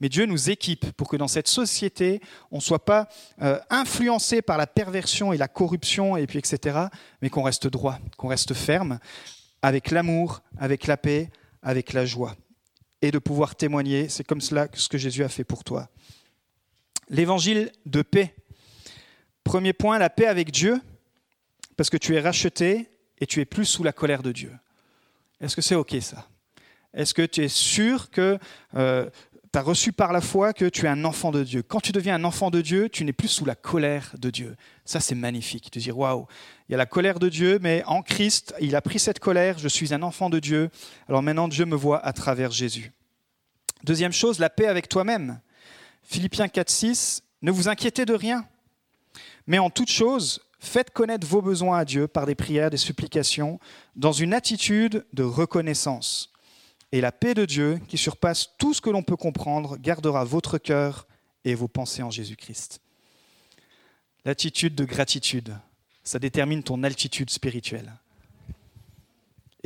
[0.00, 3.08] Mais Dieu nous équipe pour que dans cette société, on ne soit pas
[3.42, 6.78] euh, influencé par la perversion et la corruption, et puis etc.,
[7.22, 8.98] mais qu'on reste droit, qu'on reste ferme,
[9.62, 11.30] avec l'amour, avec la paix,
[11.62, 12.36] avec la joie.
[13.02, 15.88] Et de pouvoir témoigner, c'est comme cela ce que Jésus a fait pour toi.
[17.08, 18.34] L'évangile de paix.
[19.44, 20.80] Premier point, la paix avec Dieu,
[21.76, 24.52] parce que tu es racheté et tu es plus sous la colère de Dieu.
[25.40, 26.26] Est-ce que c'est OK ça?
[26.94, 28.38] Est-ce que tu es sûr que
[28.74, 29.10] euh,
[29.54, 31.62] tu as reçu par la foi que tu es un enfant de Dieu.
[31.62, 34.56] Quand tu deviens un enfant de Dieu, tu n'es plus sous la colère de Dieu.
[34.84, 36.26] Ça, c'est magnifique de dire waouh,
[36.68, 39.56] il y a la colère de Dieu, mais en Christ, il a pris cette colère,
[39.60, 40.70] je suis un enfant de Dieu.
[41.08, 42.90] Alors maintenant, Dieu me voit à travers Jésus.
[43.84, 45.38] Deuxième chose, la paix avec toi-même.
[46.02, 48.48] Philippiens 4, 6, ne vous inquiétez de rien,
[49.46, 53.60] mais en toute chose, faites connaître vos besoins à Dieu par des prières, des supplications,
[53.94, 56.33] dans une attitude de reconnaissance.
[56.94, 60.58] Et la paix de Dieu, qui surpasse tout ce que l'on peut comprendre, gardera votre
[60.58, 61.08] cœur
[61.44, 62.80] et vos pensées en Jésus-Christ.
[64.24, 65.58] L'attitude de gratitude,
[66.04, 67.92] ça détermine ton altitude spirituelle.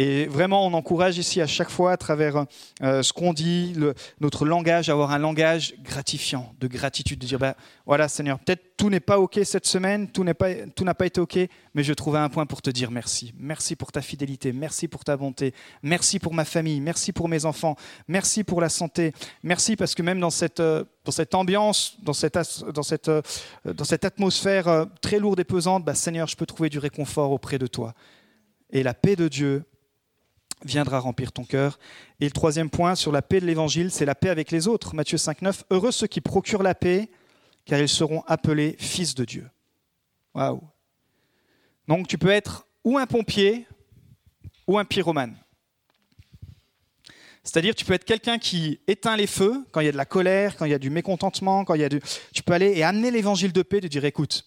[0.00, 2.46] Et vraiment, on encourage ici à chaque fois, à travers
[2.84, 3.74] euh, ce qu'on dit,
[4.20, 8.76] notre langage, à avoir un langage gratifiant, de gratitude, de dire, bah, voilà Seigneur, peut-être
[8.76, 10.50] tout n'est pas OK cette semaine, tout n'a pas,
[10.94, 11.37] pas été OK,
[11.74, 13.34] mais je trouvais un point pour te dire merci.
[13.40, 17.44] Merci pour ta fidélité, merci pour ta bonté, merci pour ma famille, merci pour mes
[17.44, 17.74] enfants,
[18.06, 22.12] merci pour la santé, merci parce que même dans cette, euh, dans cette ambiance, dans
[22.12, 22.38] cette,
[22.72, 23.22] dans cette, euh,
[23.64, 27.58] dans cette atmosphère très lourde et pesante, bah, Seigneur, je peux trouver du réconfort auprès
[27.58, 27.94] de toi.
[28.70, 29.64] Et la paix de Dieu,
[30.64, 31.78] viendra remplir ton cœur.
[32.20, 34.94] Et le troisième point sur la paix de l'Évangile, c'est la paix avec les autres.
[34.94, 35.64] Matthieu 5, 9.
[35.70, 37.08] Heureux ceux qui procurent la paix,
[37.64, 39.48] car ils seront appelés fils de Dieu.
[40.34, 40.60] Waouh.
[41.86, 43.66] Donc tu peux être ou un pompier
[44.66, 45.36] ou un pyromane.
[47.42, 50.04] C'est-à-dire tu peux être quelqu'un qui éteint les feux quand il y a de la
[50.04, 52.00] colère, quand il y a du mécontentement, quand il y a du...
[52.34, 54.44] Tu peux aller et amener l'évangile de paix, de dire écoute,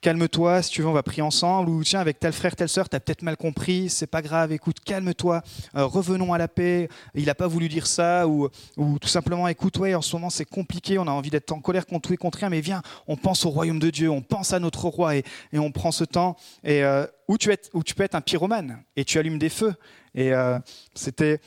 [0.00, 2.88] calme-toi, si tu veux, on va prier ensemble, ou tiens, avec tel frère, telle sœur,
[2.88, 5.42] tu as peut-être mal compris, c'est pas grave, écoute, calme-toi,
[5.76, 9.78] euh, revenons à la paix, il n'a pas voulu dire ça, ou, tout simplement, écoute,
[9.78, 12.16] ouais, en ce moment c'est compliqué, on a envie d'être en colère contre tout et
[12.16, 15.16] contre rien, mais viens, on pense au royaume de Dieu, on pense à notre roi,
[15.16, 17.50] et, on prend ce temps, et euh, où, tu
[17.84, 19.74] tu peux être un pyromane, et tu allumes des feux.
[20.14, 20.58] Et euh,
[20.94, 21.40] c'était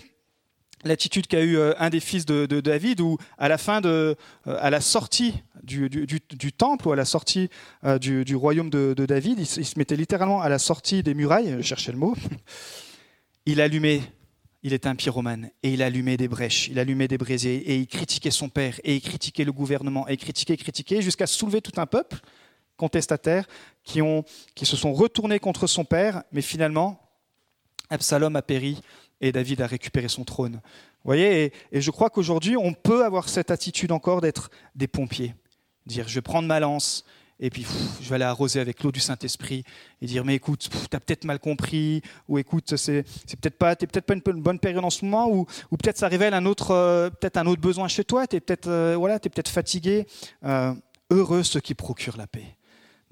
[0.84, 4.16] l'attitude qu'a eu un des fils de, David, où à la fin de,
[4.46, 7.50] à la sortie du, temple ou à la sortie
[7.84, 9.40] euh, du, royaume de, David.
[9.40, 12.16] Il, se mettait littéralement à la sortie des murailles, je cherchais le mot.
[13.46, 14.02] Il allumait,
[14.62, 17.88] il était un pyromane, et il allumait des brèches, il allumait des brasiers, et il
[17.88, 21.74] critiquait son père, et il critiquait le gouvernement, et il critiquait, critiquait, jusqu'à soulever tout
[21.76, 22.20] un peuple
[22.78, 23.46] contestataire
[23.84, 24.24] qui, ont,
[24.56, 27.02] qui se sont retournés contre son père, mais finalement,
[27.90, 28.82] Absalom a péri
[29.24, 30.56] et David a récupéré son trône.
[30.56, 35.34] Vous voyez, et je crois qu'aujourd'hui, on peut avoir cette attitude encore d'être des pompiers.
[35.86, 37.06] Dire, je vais prendre ma lance,
[37.40, 37.66] et puis
[38.02, 39.64] je vais aller arroser avec l'eau du Saint-Esprit
[40.02, 43.76] et dire mais écoute tu as peut-être mal compris ou écoute c'est c'est peut-être pas
[43.76, 46.72] peut-être pas une bonne période en ce moment ou, ou peut-être ça révèle un autre
[46.72, 50.06] euh, peut-être un autre besoin chez toi tu es peut-être euh, voilà peut-être fatigué
[50.46, 50.74] euh,
[51.10, 52.56] heureux ceux qui procurent la paix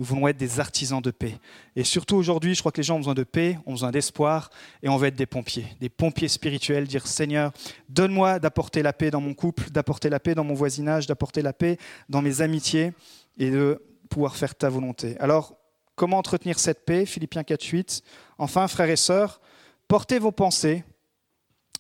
[0.02, 1.38] nous voulons être des artisans de paix.
[1.76, 4.50] Et surtout aujourd'hui, je crois que les gens ont besoin de paix, ont besoin d'espoir,
[4.82, 7.52] et on veut être des pompiers, des pompiers spirituels, dire Seigneur,
[7.88, 11.54] donne-moi d'apporter la paix dans mon couple, d'apporter la paix dans mon voisinage, d'apporter la
[11.54, 11.78] paix
[12.10, 12.94] dans mes amitiés,
[13.38, 15.16] et de pouvoir faire ta volonté.
[15.20, 15.56] Alors,
[15.94, 17.06] comment entretenir cette paix?
[17.06, 18.02] Philippiens 4, 8.
[18.40, 19.40] Enfin, frères et sœurs,
[19.88, 20.84] portez vos pensées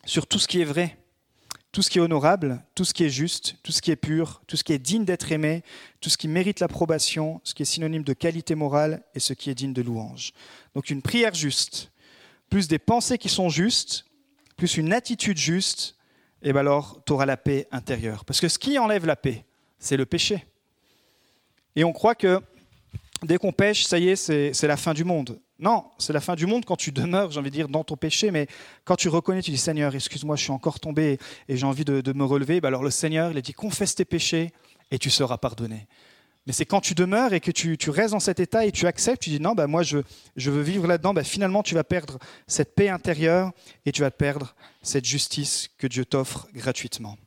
[0.06, 0.96] sur tout ce qui est vrai
[1.72, 4.42] tout ce qui est honorable, tout ce qui est juste, tout ce qui est pur,
[4.48, 5.64] tout ce qui est digne d'être aimé,
[6.02, 9.50] tout ce qui mérite l'approbation, ce qui est synonyme de qualité morale et ce qui
[9.50, 10.34] est digne de louange.
[10.76, 11.92] Donc une prière juste,
[12.50, 14.06] plus des pensées qui sont justes,
[14.58, 15.96] plus une attitude juste,
[16.42, 18.26] et bien alors tu auras la paix intérieure.
[18.26, 19.46] Parce que ce qui enlève la paix,
[19.80, 20.46] c'est le péché.
[21.78, 22.42] Et on croit que
[23.24, 25.40] dès qu'on pêche, ça y est, c'est la fin du monde.
[25.62, 27.95] Non, c'est la fin du monde quand tu demeures, j'ai envie de dire, dans ton
[27.95, 28.47] péché, mais
[28.84, 32.13] quand tu reconnais, tu dis Seigneur, excuse-moi, je suis encore tombé et j'ai envie de,
[32.13, 34.52] me relever, bah alors le Seigneur, il a dit confesse tes péchés
[34.89, 35.88] et tu seras pardonné.
[36.47, 39.21] Mais c'est quand tu demeures et que tu, restes dans cet état et tu acceptes,
[39.21, 40.00] tu dis non, bah, moi je,
[40.36, 43.52] veux vivre là-dedans, bah, finalement tu vas perdre cette paix intérieure
[43.86, 47.17] et tu vas perdre cette justice que Dieu t'offre gratuitement.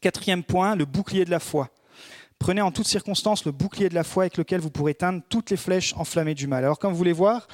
[0.00, 1.70] Quatrième point, le bouclier de la foi.
[2.42, 5.50] Prenez en toutes circonstances le bouclier de la foi avec lequel vous pourrez éteindre toutes
[5.50, 6.64] les flèches enflammées du mal.
[6.64, 7.46] Alors comme vous voulez voir,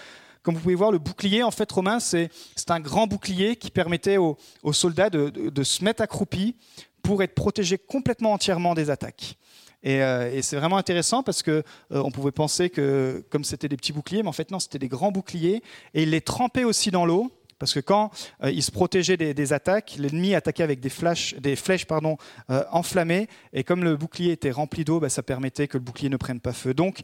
[0.42, 2.30] comme vous pouvez voir, le bouclier, en fait, romain, c'est
[2.70, 4.38] un grand bouclier qui permettait aux,
[4.72, 6.56] soldats de, se mettre accroupis
[7.02, 9.36] pour être protégés complètement entièrement des attaques.
[9.84, 11.50] Euh, et, c'est vraiment intéressant parce que
[11.92, 14.78] euh, on pouvait penser que comme c'était des petits boucliers, mais en fait non, c'était
[14.78, 15.62] des grands boucliers.
[15.92, 17.30] Et il les trempait aussi dans l'eau.
[17.58, 18.10] Parce que quand
[18.42, 20.90] euh, il se protégeait des, attaques, l'ennemi attaquait avec des,
[21.38, 22.16] des flèches pardon,
[22.48, 26.16] enflammées, et comme le bouclier était rempli d'eau, bah, ça permettait que le bouclier ne
[26.16, 26.74] prenne pas feu.
[26.74, 27.00] Donc,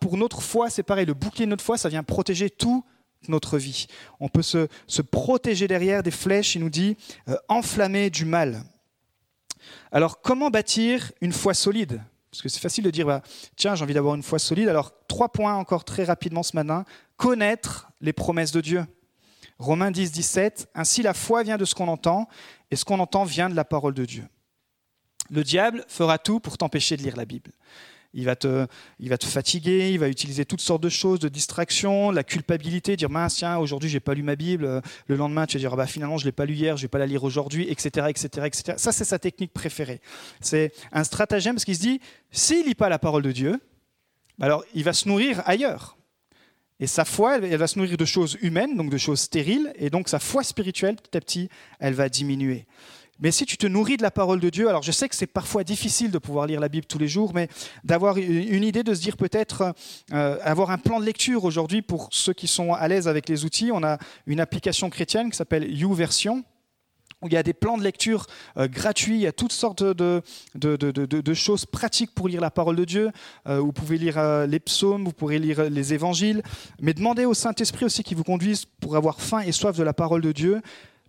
[0.00, 2.84] pour notre foi, c'est pareil, le bouclier de notre foi, ça vient protéger tout
[3.28, 3.86] notre vie.
[4.18, 6.96] On peut se, se protéger derrière des flèches, il nous dit,
[7.48, 8.64] enflammées du mal.
[9.92, 12.02] Alors, comment bâtir une foi solide?
[12.30, 13.22] Parce que c'est facile de dire, bah,
[13.56, 14.68] tiens, j'ai envie d'avoir une foi solide.
[14.68, 16.84] Alors, trois points encore très rapidement ce matin.
[17.16, 18.84] Connaître les promesses de Dieu.
[19.60, 20.70] Romains 10, 17.
[20.74, 22.28] Ainsi, la foi vient de ce qu'on entend,
[22.70, 24.24] et ce qu'on entend vient de la parole de Dieu.
[25.30, 27.52] Le diable fera tout pour t'empêcher de lire la Bible.
[28.12, 28.66] Il va, te,
[28.98, 32.96] il va te fatiguer, il va utiliser toutes sortes de choses, de distractions, la culpabilité,
[32.96, 34.82] dire mince, tiens, aujourd'hui, j'ai pas lu ma Bible.
[35.06, 36.88] Le lendemain, tu vas dire, ah bah, finalement, je l'ai pas lu hier, je vais
[36.88, 38.74] pas la lire aujourd'hui, etc., etc., etc.
[38.78, 40.00] Ça, c'est sa technique préférée.
[40.40, 42.00] C'est un stratagème parce qu'il se dit,
[42.32, 43.60] s'il lit pas la parole de Dieu,
[44.40, 45.98] alors il va se nourrir ailleurs.
[46.80, 49.90] Et sa foi, elle va se nourrir de choses humaines, donc de choses stériles, et
[49.90, 52.66] donc sa foi spirituelle, petit à petit, elle va diminuer.
[53.20, 55.26] Mais si tu te nourris de la parole de Dieu, alors je sais que c'est
[55.26, 57.48] parfois difficile de pouvoir lire la Bible tous les jours, mais
[57.84, 59.74] d'avoir une idée de se dire peut-être
[60.14, 63.44] euh, avoir un plan de lecture aujourd'hui pour ceux qui sont à l'aise avec les
[63.44, 63.70] outils.
[63.72, 66.44] On a une application chrétienne qui s'appelle YouVersion
[67.26, 70.22] il y a des plans de lecture euh, gratuits, il y a toutes sortes de,
[71.34, 73.10] choses pratiques pour lire la parole de Dieu.
[73.46, 76.42] Euh, vous pouvez lire les psaumes, vous pourrez lire les évangiles,
[76.80, 79.92] mais demandez au Saint-Esprit aussi qu'il vous conduise pour avoir faim et soif de la
[79.92, 80.60] parole de Dieu,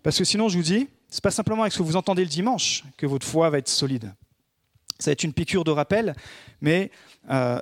[0.03, 2.23] parce que sinon, je vous dis, ce n'est pas simplement avec ce que vous entendez
[2.23, 4.13] le dimanche que votre foi va être solide.
[4.97, 6.15] Ça va être une piqûre de rappel,
[6.61, 6.91] mais
[7.29, 7.59] euh,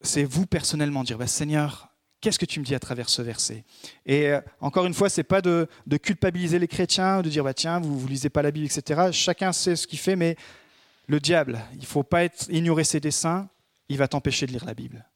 [0.00, 1.88] c'est vous personnellement dire bah, Seigneur,
[2.20, 3.64] qu'est-ce que tu me dis à travers ce verset?
[4.04, 5.68] Et euh, encore une fois, ce n'est pas de,
[6.02, 9.08] culpabiliser les chrétiens, de dire bah, tiens, vous ne lisez pas la Bible, etc.
[9.12, 10.36] Chacun sait ce qu'il fait, mais
[11.06, 13.48] le diable, il ne faut pas être, ignorer ses desseins,
[13.88, 15.06] il va t'empêcher de lire la Bible.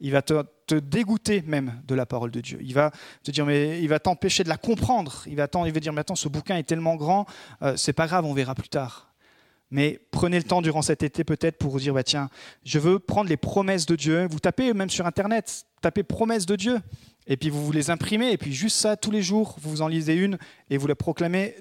[0.00, 2.58] Il va te, dégoûter même de la parole de Dieu.
[2.60, 2.90] Il va
[3.22, 5.22] te dire, mais il va t'empêcher de la comprendre.
[5.26, 7.26] Il va, il dire, mais attends, ce bouquin est tellement grand,
[7.62, 9.14] euh, c'est pas grave, on verra plus tard.
[9.70, 12.30] Mais prenez le temps durant cet été peut-être pour vous dire, bah, tiens,
[12.64, 14.26] je veux prendre les promesses de Dieu.
[14.30, 16.78] Vous tapez même sur Internet, tapez promesses de Dieu,
[17.26, 19.88] et puis vous vous les imprimez, et puis juste ça, tous les jours, vous en
[19.88, 20.38] lisez une,
[20.70, 21.56] et vous la proclamez.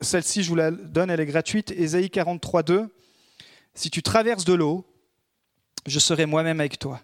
[0.00, 1.70] Celle-ci, je vous la donne, elle est gratuite.
[1.72, 2.88] Ésaïe 43, 2.
[3.74, 4.86] Si tu traverses de l'eau,
[5.86, 7.00] je serai moi-même avec toi.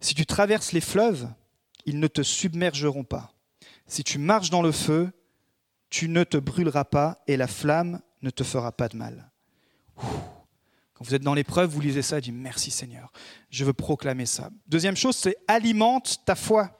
[0.00, 1.28] Si tu traverses les fleuves,
[1.84, 3.32] ils ne te submergeront pas.
[3.86, 5.10] Si tu marches dans le feu,
[5.90, 9.27] tu ne te brûleras pas et la flamme ne te fera pas de mal.
[9.98, 13.12] Quand vous êtes dans l'épreuve, vous lisez ça et dites merci Seigneur,
[13.50, 14.50] je veux proclamer ça.
[14.66, 16.70] Deuxième chose, c'est alimente ta foi.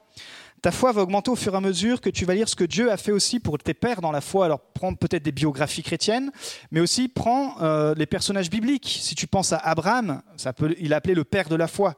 [0.61, 2.65] Ta foi va augmenter au fur et à mesure que tu vas lire ce que
[2.65, 4.43] Dieu a fait aussi pour tes pères dans la foi.
[4.43, 6.31] Alors prends peut-être des biographies chrétiennes,
[6.69, 8.99] mais aussi prends euh, les personnages bibliques.
[9.01, 11.95] Si tu penses à Abraham, ça peut, il a appelé le père de la foi.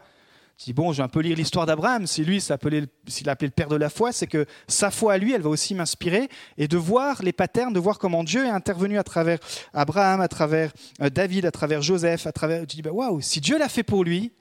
[0.58, 2.06] Je dis, bon, je vais un peu lire l'histoire d'Abraham.
[2.06, 5.34] Si lui, s'il appelé le père de la foi, c'est que sa foi à lui,
[5.34, 6.30] elle va aussi m'inspirer.
[6.58, 9.40] Et de voir les patterns, de voir comment Dieu est intervenu à travers
[9.74, 12.68] Abraham, à travers euh, David, à travers Joseph, à travers.
[12.68, 14.32] Tu dis, bah, waouh, si Dieu l'a fait pour lui,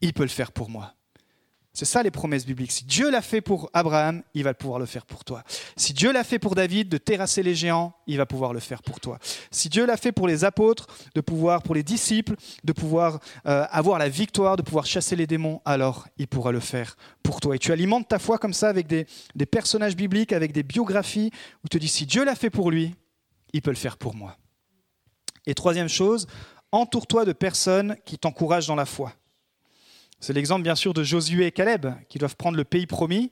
[0.00, 0.95] il peut le faire pour moi.
[1.76, 2.72] C'est ça les promesses bibliques.
[2.72, 5.42] Si Dieu l'a fait pour Abraham, il va pouvoir le faire pour toi.
[5.76, 8.82] Si Dieu l'a fait pour David de terrasser les géants, il va pouvoir le faire
[8.82, 9.18] pour toi.
[9.50, 12.34] Si Dieu l'a fait pour les apôtres, de pouvoir pour les disciples,
[12.64, 16.60] de pouvoir euh, avoir la victoire, de pouvoir chasser les démons, alors il pourra le
[16.60, 17.54] faire pour toi.
[17.54, 21.30] Et tu alimentes ta foi comme ça avec des, des personnages bibliques, avec des biographies,
[21.62, 22.94] où tu te dis si Dieu l'a fait pour lui,
[23.52, 24.38] il peut le faire pour moi.
[25.44, 26.26] Et troisième chose,
[26.72, 29.12] entoure-toi de personnes qui t'encouragent dans la foi.
[30.20, 33.30] C'est l'exemple bien sûr de Josué et Caleb qui doivent prendre le pays promis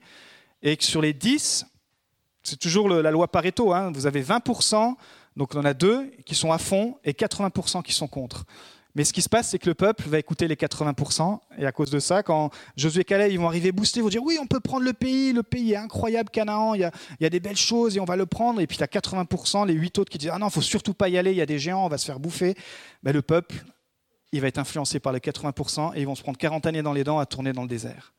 [0.62, 1.66] et que sur les 10,
[2.42, 4.94] c'est toujours la loi Pareto, hein, vous avez 20%,
[5.36, 8.44] donc on en a deux qui sont à fond et 80% qui sont contre.
[8.94, 11.72] Mais ce qui se passe, c'est que le peuple va écouter les 80%, et à
[11.72, 14.38] cause de ça, quand Josué et Caleb ils vont arriver boostés, ils vont dire oui,
[14.40, 17.56] on peut prendre le pays, le pays est incroyable, Canaan, il y a, des belles
[17.56, 18.60] choses et on va le prendre.
[18.60, 20.94] Et puis tu as 80%, les 8 autres qui disent ah non, il faut surtout
[20.94, 22.54] pas y aller, il y a des géants, on va se faire bouffer.
[23.02, 23.64] Mais le peuple
[24.34, 26.92] il va être influencé par les 80% et ils vont se prendre 40 années dans
[26.92, 28.12] les dents à tourner dans le désert.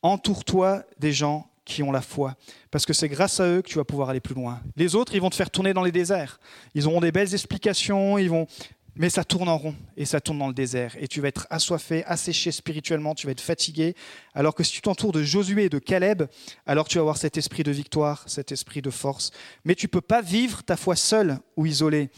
[0.00, 2.36] Entoure-toi des gens qui ont la foi,
[2.70, 4.60] parce que c'est grâce à eux que tu vas pouvoir aller plus loin.
[4.76, 6.38] Les autres, ils vont te faire tourner dans les déserts.
[6.74, 8.46] Ils auront des belles explications, ils vont...
[8.94, 10.96] mais ça tourne en rond et ça tourne dans le désert.
[11.00, 13.96] Et tu vas être assoiffé, asséché spirituellement, tu vas être fatigué.
[14.34, 16.24] Alors que si tu t'entoures de Josué et de Caleb,
[16.66, 19.32] alors tu vas avoir cet esprit de victoire, cet esprit de force.
[19.64, 22.10] Mais tu peux pas vivre ta foi seul ou isolé.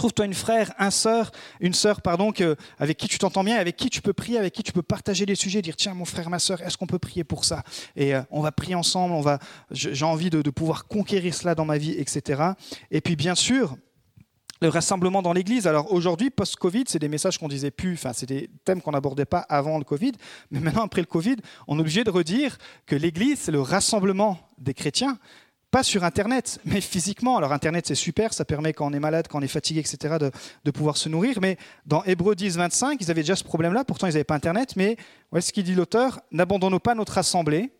[0.00, 2.32] Trouve-toi une frère, un sœur, une sœur, pardon,
[2.78, 5.26] avec qui tu t'entends bien, avec qui tu peux prier, avec qui tu peux partager
[5.26, 7.64] des sujets, dire tiens mon frère, ma sœur, est-ce qu'on peut prier pour ça?
[7.96, 9.12] Et euh, on va prier ensemble.
[9.12, 9.38] On va,
[9.72, 12.42] j'ai envie de, de pouvoir conquérir cela dans ma vie, etc.
[12.90, 13.76] Et puis bien sûr,
[14.62, 15.66] le rassemblement dans l'Église.
[15.66, 19.26] Alors aujourd'hui, post-Covid, c'est des messages qu'on disait plus, enfin c'est des thèmes qu'on n'abordait
[19.26, 20.12] pas avant le Covid,
[20.50, 21.36] mais maintenant après le Covid,
[21.68, 25.18] on est obligé de redire que l'Église, c'est le rassemblement des chrétiens,
[25.70, 27.36] pas sur Internet, mais physiquement.
[27.36, 30.16] Alors Internet, c'est super, ça permet quand on est malade, quand on est fatigué, etc.,
[30.64, 31.38] de, pouvoir se nourrir.
[31.40, 31.56] Mais
[31.86, 34.96] dans Hébreu 10, 25, ils avaient déjà ce problème-là, pourtant ils n'avaient pas Internet, mais
[35.30, 37.72] voyez ce qu'il dit l'auteur, n'abandonnons pas notre assemblée,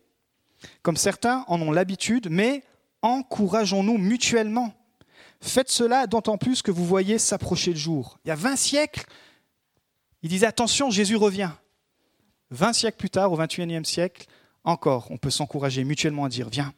[0.83, 2.63] comme certains en ont l'habitude, mais
[3.01, 4.73] encourageons-nous mutuellement
[5.43, 8.19] Faites cela d'autant plus que vous voyez s'approcher le jour.
[8.23, 9.05] Il y a 20 siècles,
[10.21, 11.49] il disait attention, Jésus revient.
[12.51, 14.27] 20 siècles plus tard, au 21e siècle,
[14.63, 16.73] encore, on peut s'encourager mutuellement à dire viens,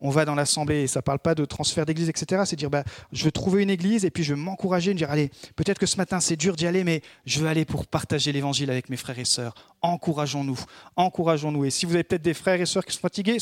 [0.00, 2.42] on va dans l'assemblée, et ça ne parle pas de transfert d'église, etc.
[2.46, 5.10] C'est dire, bah, je veux trouver une église et puis je veux m'encourager, me dire,
[5.10, 8.32] allez, peut-être que ce matin c'est dur d'y aller, mais je veux aller pour partager
[8.32, 9.54] l'évangile avec mes frères et sœurs.
[9.82, 10.58] Encourageons-nous,
[10.96, 11.64] encourageons-nous.
[11.64, 13.38] Et si vous avez peut-être des frères et sœurs qui sont fatigués,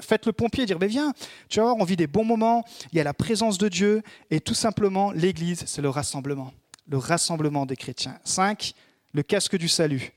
[0.00, 1.12] faites le pompier, dire, mais viens,
[1.48, 4.02] tu vas voir, on vit des bons moments, il y a la présence de Dieu,
[4.30, 6.52] et tout simplement, l'église, c'est le rassemblement,
[6.88, 8.18] le rassemblement des chrétiens.
[8.24, 8.74] 5.
[9.12, 10.12] Le casque du salut.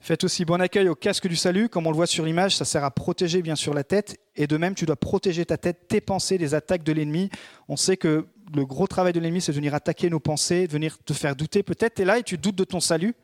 [0.00, 1.68] Faites aussi bon accueil au casque du salut.
[1.68, 4.16] Comme on le voit sur l'image, ça sert à protéger bien sûr la tête.
[4.36, 7.30] Et de même, tu dois protéger ta tête, tes pensées des attaques de l'ennemi.
[7.68, 10.72] On sait que le gros travail de l'ennemi, c'est de venir attaquer nos pensées, de
[10.72, 11.62] venir te faire douter.
[11.62, 13.14] Peut-être tu es là et tu doutes de ton salut.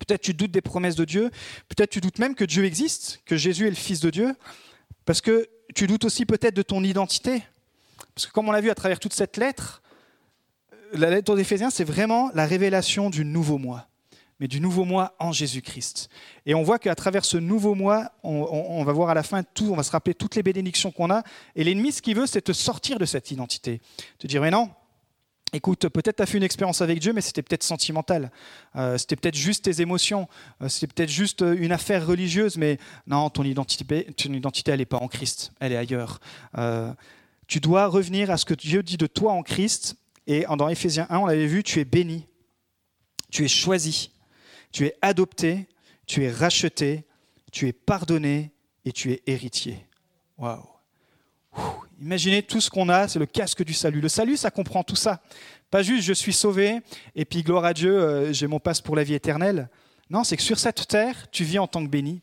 [0.00, 1.30] Peut-être tu doutes des promesses de Dieu.
[1.68, 4.34] Peut-être tu doutes même que Dieu existe, que Jésus est le Fils de Dieu.
[5.04, 7.42] Parce que tu doutes aussi peut-être de ton identité.
[8.14, 9.82] Parce que comme on l'a vu à travers toute cette lettre,
[10.92, 13.86] la lettre aux Éphésiens, c'est vraiment la révélation du nouveau moi
[14.42, 16.08] mais du nouveau moi en Jésus-Christ.
[16.46, 19.68] Et on voit qu'à travers ce nouveau moi, on, va voir à la fin tout,
[19.70, 21.22] on va se rappeler toutes les bénédictions qu'on a.
[21.54, 23.80] Et l'ennemi, ce qu'il veut, c'est te sortir de cette identité.
[24.18, 24.68] Te dire, mais non,
[25.54, 28.32] Écoute, peut-être tu as fait une expérience avec Dieu, mais c'était peut-être sentimental.
[28.74, 30.26] Euh, c'était peut-être juste tes émotions.
[30.62, 34.86] Euh, c'était peut-être juste une affaire religieuse, mais non, ton identité, ton identité elle n'est
[34.86, 36.20] pas en Christ, elle est ailleurs.
[36.56, 36.90] Euh,
[37.46, 39.94] tu dois revenir à ce que Dieu dit de toi en Christ.
[40.26, 42.26] Et dans Éphésiens 1, on l'avait vu, tu es béni,
[43.30, 44.10] tu es choisi,
[44.72, 45.68] tu es adopté,
[46.06, 47.04] tu es racheté,
[47.52, 48.50] tu es pardonné
[48.84, 49.86] et tu es héritier.
[50.38, 50.66] Waouh!
[52.00, 54.00] Imaginez tout ce qu'on a, c'est le casque du salut.
[54.00, 55.22] Le salut, ça comprend tout ça.
[55.70, 56.80] Pas juste je suis sauvé
[57.14, 59.68] et puis gloire à Dieu, euh, j'ai mon passe pour la vie éternelle.
[60.10, 62.22] Non, c'est que sur cette terre, tu vis en tant que béni.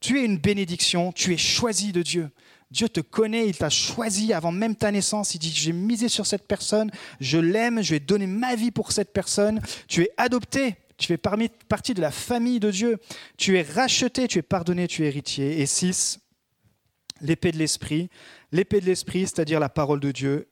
[0.00, 2.30] Tu es une bénédiction, tu es choisi de Dieu.
[2.70, 5.34] Dieu te connaît, il t'a choisi avant même ta naissance.
[5.34, 8.92] Il dit, j'ai misé sur cette personne, je l'aime, je vais donner ma vie pour
[8.92, 9.60] cette personne.
[9.88, 12.98] Tu es adopté, tu fais partie de la famille de Dieu.
[13.36, 15.60] Tu es racheté, tu es pardonné, tu es héritier.
[15.60, 16.20] Et 6,
[17.20, 18.08] l'épée de l'esprit.
[18.52, 20.48] L'épée de l'esprit, c'est-à-dire la parole de Dieu.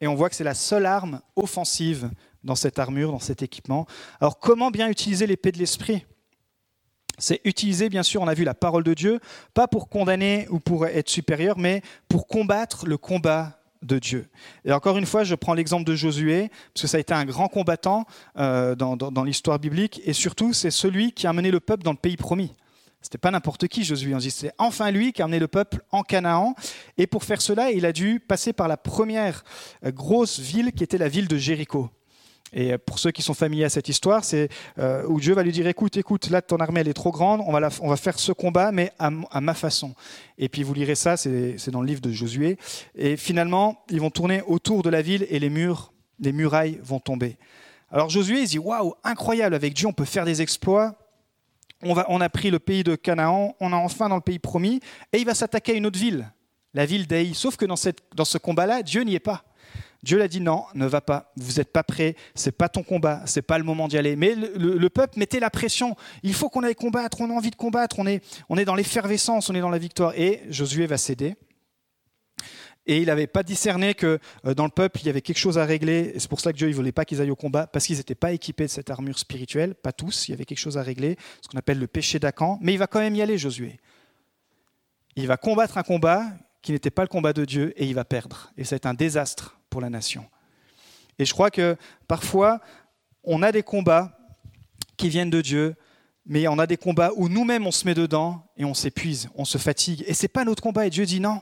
[0.00, 2.10] Et on voit que c'est la seule arme offensive
[2.44, 3.86] dans cette armure, dans cet équipement.
[4.20, 6.04] Alors comment bien utiliser l'épée de l'esprit?
[7.18, 9.20] C'est utiliser, bien sûr, on a vu la parole de Dieu,
[9.54, 14.28] pas pour condamner ou pour être supérieur, mais pour combattre le combat de Dieu.
[14.64, 17.24] Et encore une fois, je prends l'exemple de Josué, parce que ça a été un
[17.24, 18.04] grand combattant
[18.38, 21.96] euh, dans, l'histoire biblique, et surtout, c'est celui qui a mené le peuple dans le
[21.96, 22.52] pays promis.
[23.00, 24.14] C'était pas n'importe qui, Josué.
[24.30, 26.54] C'est enfin lui qui a amené le peuple en Canaan.
[26.96, 29.42] Et pour faire cela, il a dû passer par la première
[29.84, 31.90] euh, grosse ville qui était la ville de Jéricho.
[32.52, 35.52] Et pour ceux qui sont familiers à cette histoire, c'est euh, où Dieu va lui
[35.52, 38.18] dire écoute, écoute, là ton armée elle est trop grande, on va, on va faire
[38.18, 39.94] ce combat, mais à, ma façon.
[40.36, 42.58] Et puis vous lirez ça, c'est dans le livre de Josué.
[42.94, 47.00] Et finalement, ils vont tourner autour de la ville et les murs, les murailles vont
[47.00, 47.38] tomber.
[47.90, 50.94] Alors Josué, il dit waouh, incroyable, avec Dieu on peut faire des exploits.
[51.84, 54.38] On, va, on a pris le pays de Canaan, on est enfin dans le pays
[54.38, 54.78] promis,
[55.12, 56.30] et il va s'attaquer à une autre ville,
[56.74, 57.34] la ville d'Aï.
[57.34, 59.42] Sauf que dans, cette, dans ce combat-là, Dieu n'y est pas.
[60.02, 63.22] Dieu l'a dit non, ne va pas, vous n'êtes pas prêt, c'est pas ton combat,
[63.26, 64.16] c'est pas le moment d'y aller.
[64.16, 65.96] Mais le, peuple mettait la pression.
[66.24, 69.54] Il faut qu'on aille combattre, on a envie de combattre, on est, dans l'effervescence, on
[69.54, 70.12] est dans la victoire.
[70.16, 71.36] Et Josué va céder.
[72.84, 75.56] Et il n'avait pas discerné que euh, dans le peuple, il y avait quelque chose
[75.56, 76.14] à régler.
[76.18, 78.16] C'est pour ça que Dieu ne voulait pas qu'ils aillent au combat, parce qu'ils n'étaient
[78.16, 79.76] pas équipés de cette armure spirituelle.
[79.76, 82.58] Pas tous, il y avait quelque chose à régler, ce qu'on appelle le péché d'Acan.
[82.60, 83.78] Mais il va quand même y aller, Josué.
[85.14, 86.24] Il va combattre un combat
[86.60, 88.50] qui n'était pas le combat de Dieu, et il va perdre.
[88.56, 90.24] Et c'est un désastre pour la nation.
[91.18, 92.60] Et je crois que parfois,
[93.24, 94.18] on a des combats
[94.96, 95.74] qui viennent de Dieu,
[96.26, 99.46] mais on a des combats où nous-mêmes on se met dedans et on s'épuise, on
[99.46, 100.04] se fatigue.
[100.06, 100.86] Et c'est pas notre combat.
[100.86, 101.40] Et Dieu dit non,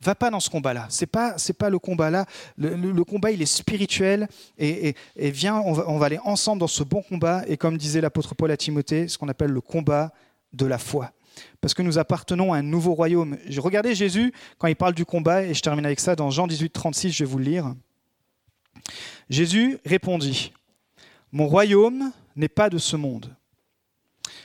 [0.00, 0.86] va pas dans ce combat-là.
[0.90, 2.24] C'est pas pas le combat-là.
[2.56, 4.28] Le, combat il est spirituel
[4.58, 7.42] et, viens, on va, aller ensemble dans ce bon combat.
[7.48, 10.12] Et comme disait l'apôtre Paul à Timothée, ce qu'on appelle le combat
[10.52, 11.12] de la foi.
[11.60, 13.36] Parce que nous appartenons à un nouveau royaume.
[13.58, 16.70] Regardez Jésus quand il parle du combat, et je termine avec ça dans Jean 18,
[16.70, 17.74] 36, je vais vous le lire.
[19.28, 20.52] Jésus répondit,
[21.32, 23.34] Mon royaume n'est pas de ce monde.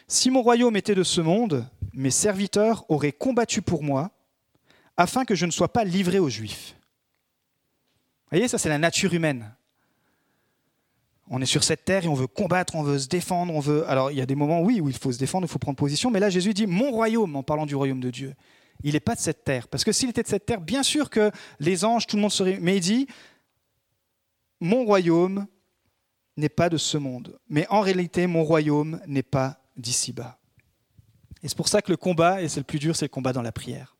[0.07, 4.11] Si mon royaume était de ce monde, mes serviteurs auraient combattu pour moi,
[4.97, 6.75] afin que je ne sois pas livré aux Juifs.
[8.25, 9.55] Vous voyez, ça c'est la nature humaine.
[11.27, 13.87] On est sur cette terre et on veut combattre, on veut se défendre, on veut.
[13.89, 15.77] Alors il y a des moments, oui, où il faut se défendre, il faut prendre
[15.77, 18.35] position, mais là Jésus dit mon royaume en parlant du royaume de Dieu.
[18.83, 19.67] Il n'est pas de cette terre.
[19.67, 22.31] Parce que s'il était de cette terre, bien sûr que les anges, tout le monde
[22.31, 22.59] serait.
[22.61, 23.07] Mais il dit
[24.59, 25.47] mon royaume
[26.37, 27.39] n'est pas de ce monde.
[27.49, 30.37] Mais en réalité, mon royaume n'est pas d'ici-bas.
[31.41, 33.33] Et c'est pour ça que le combat, et c'est le plus dur, c'est le combat
[33.33, 33.94] dans la prière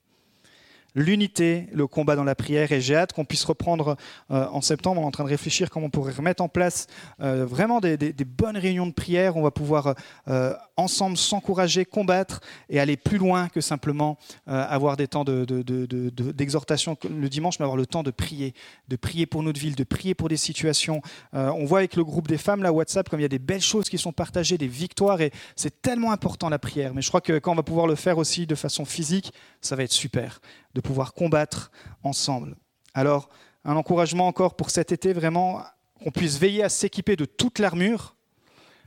[0.95, 2.71] l'unité, le combat dans la prière.
[2.71, 3.97] Et j'ai hâte qu'on puisse reprendre
[4.31, 5.01] euh, en septembre.
[5.01, 6.87] On est en train de réfléchir comment on pourrait remettre en place
[7.21, 9.37] euh, vraiment des, bonnes réunions de prière.
[9.37, 9.93] On va pouvoir
[10.27, 12.39] euh, ensemble s'encourager, combattre
[12.69, 17.77] et aller plus loin que simplement avoir des temps d'exhortation de, le dimanche, mais avoir
[17.77, 18.53] le temps de prier,
[18.87, 21.01] de prier pour notre ville, de prier pour des situations.
[21.33, 23.61] on voit avec le groupe des femmes, là, WhatsApp, comme il y a des belles
[23.61, 25.21] choses qui sont partagées, des victoires.
[25.21, 26.93] Et c'est tellement important la prière.
[26.93, 29.75] Mais je crois que quand on va pouvoir le faire aussi de façon physique, ça
[29.75, 30.39] va être super
[30.75, 31.71] de pouvoir combattre
[32.03, 32.55] ensemble.
[32.93, 33.29] Alors,
[33.63, 35.63] un encouragement encore pour cet été, vraiment,
[36.03, 38.15] qu'on puisse veiller à s'équiper de toute l'armure,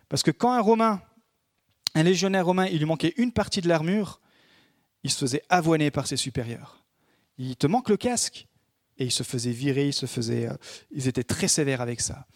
[0.08, 1.02] parce que quand un Romain,
[1.94, 4.20] un légionnaire romain, il lui manquait une partie de l'armure,
[5.02, 6.84] il se faisait avoiner par ses supérieurs.
[7.38, 8.46] Il te manque le casque,
[8.98, 10.56] et il se faisait virer, il se faisait, euh,
[10.90, 12.26] ils étaient très sévères avec ça.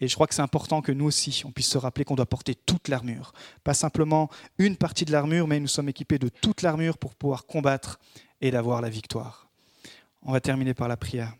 [0.00, 2.26] Et je crois que c'est important que nous aussi, on puisse se rappeler qu'on doit
[2.26, 3.32] porter toute l'armure.
[3.64, 7.46] Pas simplement une partie de l'armure, mais nous sommes équipés de toute l'armure pour pouvoir
[7.46, 8.00] combattre
[8.40, 9.48] et d'avoir la victoire.
[10.22, 11.34] On va terminer par la prière.